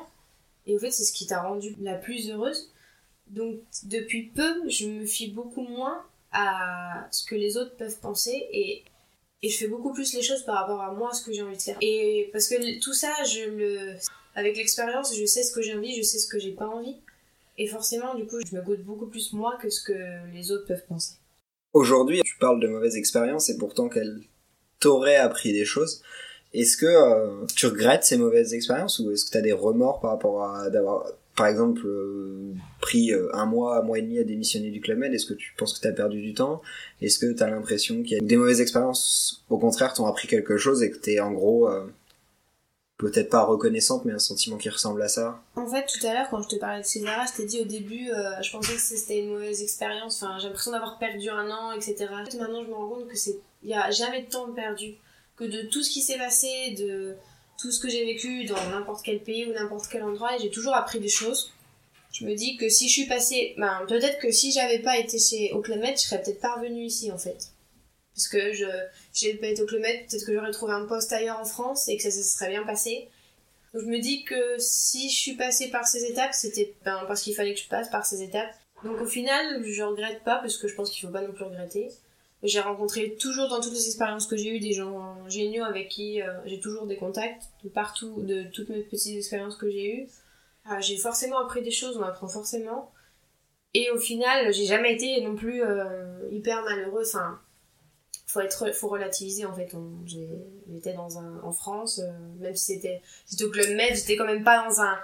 [0.66, 2.72] Et au fait, c'est ce qui t'a rendue la plus heureuse.
[3.28, 8.48] Donc, depuis peu, je me fie beaucoup moins à ce que les autres peuvent penser
[8.52, 8.84] et,
[9.44, 11.62] je fais beaucoup plus les choses par rapport à moi, ce que j'ai envie de
[11.62, 11.78] faire.
[11.80, 13.14] Et parce que tout ça,
[14.34, 16.98] avec l'expérience, je sais ce que j'ai envie, je sais ce que j'ai pas envie.
[17.58, 20.68] Et forcément, du coup, je me goûte beaucoup plus moi que ce que les autres
[20.68, 21.16] peuvent penser.
[21.74, 24.22] Aujourd'hui, tu parles de mauvaises expériences et pourtant qu'elles
[24.80, 26.02] t'auraient appris des choses.
[26.54, 30.00] Est-ce que euh, tu regrettes ces mauvaises expériences ou est-ce que tu as des remords
[30.00, 31.06] par rapport à d'avoir
[31.36, 34.98] par exemple, euh, pris euh, un mois, un mois et demi à démissionner du Club
[34.98, 35.14] Med?
[35.14, 36.64] Est-ce que tu penses que tu as perdu du temps?
[37.00, 39.46] Est-ce que tu as l'impression qu'il y a des mauvaises expériences?
[39.52, 41.70] Au contraire, t'ont appris quelque chose et que t'es en gros
[42.98, 46.30] peut-être pas reconnaissante, mais un sentiment qui ressemble à ça En fait, tout à l'heure,
[46.30, 48.82] quand je te parlais de César, je t'ai dit au début, euh, je pensais que
[48.82, 50.24] c'était une mauvaise expérience.
[50.40, 52.08] J'ai l'impression d'avoir perdu un an, etc.
[52.10, 54.96] Maintenant, je me rends compte que c'est, il y a jamais de temps perdu,
[55.36, 57.16] que de tout ce qui s'est passé, de
[57.60, 60.50] tout ce que j'ai vécu dans n'importe quel pays ou n'importe quel endroit, et j'ai
[60.50, 61.54] toujours appris des choses.
[62.12, 65.20] Je me dis que si je suis passée, ben peut-être que si j'avais pas été
[65.20, 67.50] chez Oclemet, je serais peut-être pas revenue ici en fait.
[68.18, 68.66] Parce que je,
[69.14, 71.98] j'ai pas été au Med, peut-être que j'aurais trouvé un poste ailleurs en France et
[71.98, 73.10] que ça se serait bien passé.
[73.74, 77.22] Donc je me dis que si je suis passée par ces étapes, c'était ben, parce
[77.22, 78.50] qu'il fallait que je passe par ces étapes.
[78.84, 81.44] Donc au final, je regrette pas parce que je pense qu'il faut pas non plus
[81.44, 81.90] regretter.
[82.42, 86.24] J'ai rencontré toujours dans toutes les expériences que j'ai eues des gens géniaux avec qui
[86.24, 90.08] euh, j'ai toujours des contacts de partout, de toutes mes petites expériences que j'ai eues.
[90.72, 92.92] Euh, j'ai forcément appris des choses, on apprend forcément.
[93.76, 97.16] Et au final, j'ai jamais été non plus euh, hyper malheureuse.
[97.16, 97.40] Enfin,
[98.28, 99.72] faut être faut relativiser en fait.
[100.06, 104.26] J'étais dans un en France euh, même si c'était c'était au club med j'étais quand
[104.26, 105.00] même pas dans un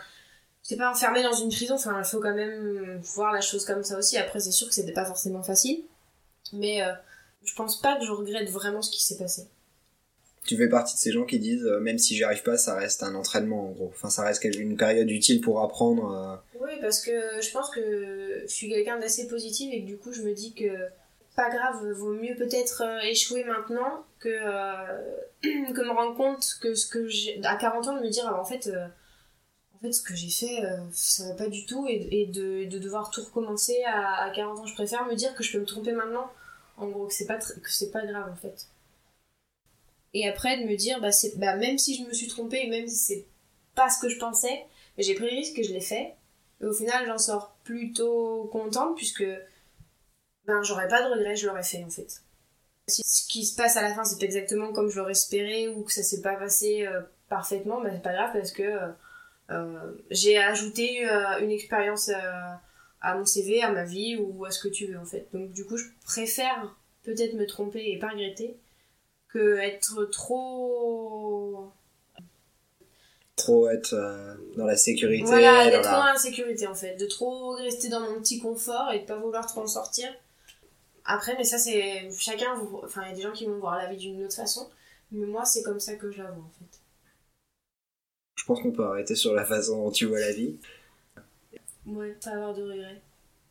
[0.61, 1.75] j'étais pas enfermée dans une prison.
[1.75, 4.17] Enfin il faut quand même voir la chose comme ça aussi.
[4.17, 5.83] Après c'est sûr que c'était pas forcément facile.
[6.51, 6.91] Mais euh,
[7.45, 9.43] je pense pas que je regrette vraiment ce qui s'est passé.
[10.45, 12.75] Tu fais partie de ces gens qui disent euh, même si j'y arrive pas ça
[12.75, 13.91] reste un entraînement en gros.
[13.95, 16.59] Enfin ça reste une période utile pour apprendre euh.
[16.59, 20.11] oui parce que je pense que je suis quelqu'un d'assez positif et que du coup
[20.11, 20.89] je me dis que
[21.35, 25.01] pas grave, vaut mieux peut-être euh, échouer maintenant que, euh,
[25.41, 28.45] que me rendre compte que ce que j'ai à 40 ans de me dire en
[28.45, 28.87] fait euh,
[29.75, 32.77] en fait ce que j'ai fait ça va pas du tout et, et de, de,
[32.77, 34.65] devoir tout recommencer à, à, 40 ans.
[34.65, 36.29] Je préfère me dire que je peux me tromper maintenant
[36.77, 38.67] en gros que c'est pas que c'est pas grave en fait.
[40.13, 42.87] Et après de me dire bah, c'est, bah même si je me suis trompée même
[42.87, 43.25] si c'est
[43.75, 44.65] pas ce que je pensais
[44.99, 46.13] j'ai pris le risque que je l'ai fait.
[46.61, 49.25] Et au final j'en sors plutôt contente puisque
[50.45, 52.21] ben j'aurais pas de regrets, je l'aurais fait en fait.
[52.87, 55.69] Si ce qui se passe à la fin c'est pas exactement comme je l'aurais espéré
[55.69, 58.87] ou que ça s'est pas passé euh, parfaitement, ben c'est pas grave parce que euh,
[59.51, 62.11] euh j'ai ajouté euh, une expérience
[63.01, 65.27] à mon CV, à ma vie ou à ce que tu veux en fait.
[65.33, 68.57] Donc du coup je préfère peut-être me tromper et pas regretter
[69.29, 71.71] que être trop
[73.37, 73.95] trop être
[74.57, 75.23] dans la sécurité.
[75.23, 78.91] Voilà, d'être trop dans la sécurité en fait, de trop rester dans mon petit confort
[78.91, 80.13] et de pas vouloir trop en sortir.
[81.05, 82.09] Après, mais ça, c'est.
[82.17, 82.55] Chacun.
[82.83, 84.69] Enfin, il y a des gens qui vont voir la vie d'une autre façon.
[85.11, 86.79] Mais moi, c'est comme ça que je la vois, en fait.
[88.35, 90.57] Je pense qu'on peut arrêter sur la façon dont tu vois la vie.
[91.85, 93.01] Ouais, pas avoir de regrets.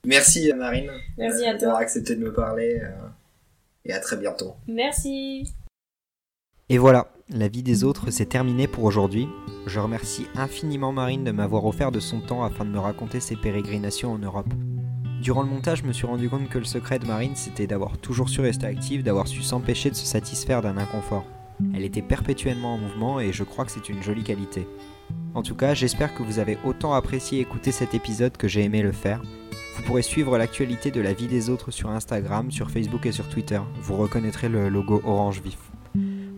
[0.04, 0.90] Merci, Marine.
[1.16, 1.58] Merci à toi.
[1.58, 2.80] D'avoir accepté de me parler.
[2.82, 3.08] Euh,
[3.84, 4.54] et à très bientôt.
[4.66, 5.52] Merci.
[6.68, 9.28] Et voilà, la vie des autres, c'est terminé pour aujourd'hui.
[9.66, 13.36] Je remercie infiniment Marine de m'avoir offert de son temps afin de me raconter ses
[13.36, 14.52] pérégrinations en Europe.
[15.22, 17.96] Durant le montage, je me suis rendu compte que le secret de Marine, c'était d'avoir
[17.96, 21.24] toujours su rester active, d'avoir su s'empêcher de se satisfaire d'un inconfort.
[21.72, 24.66] Elle était perpétuellement en mouvement et je crois que c'est une jolie qualité.
[25.34, 28.82] En tout cas, j'espère que vous avez autant apprécié écouter cet épisode que j'ai aimé
[28.82, 29.22] le faire.
[29.76, 33.28] Vous pourrez suivre l'actualité de la vie des autres sur Instagram, sur Facebook et sur
[33.28, 33.60] Twitter.
[33.80, 35.70] Vous reconnaîtrez le logo orange vif.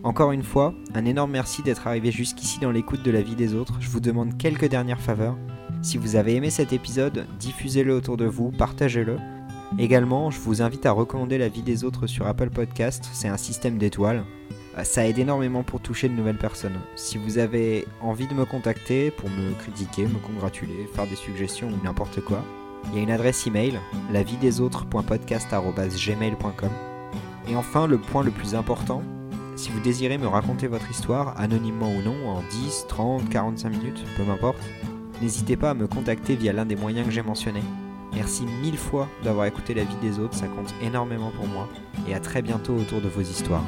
[0.03, 3.55] Encore une fois, un énorme merci d'être arrivé jusqu'ici dans l'écoute de la vie des
[3.55, 3.77] autres.
[3.79, 5.37] Je vous demande quelques dernières faveurs.
[5.85, 9.19] Si vous avez aimé cet épisode, diffusez-le autour de vous, partagez-le.
[9.77, 13.37] Également, je vous invite à recommander la vie des autres sur Apple Podcast, c'est un
[13.37, 14.23] système d'étoiles.
[14.79, 16.79] Euh, ça aide énormément pour toucher de nouvelles personnes.
[16.95, 21.67] Si vous avez envie de me contacter pour me critiquer, me congratuler, faire des suggestions
[21.67, 22.43] ou n'importe quoi,
[22.89, 23.79] il y a une adresse email,
[24.11, 26.71] lavidesautres.podcast.gmail.com.
[27.47, 29.03] Et enfin, le point le plus important,
[29.55, 34.03] si vous désirez me raconter votre histoire, anonymement ou non, en 10, 30, 45 minutes,
[34.17, 34.63] peu m'importe,
[35.21, 37.63] n'hésitez pas à me contacter via l'un des moyens que j'ai mentionnés.
[38.13, 41.67] Merci mille fois d'avoir écouté la vie des autres, ça compte énormément pour moi,
[42.07, 43.65] et à très bientôt autour de vos histoires.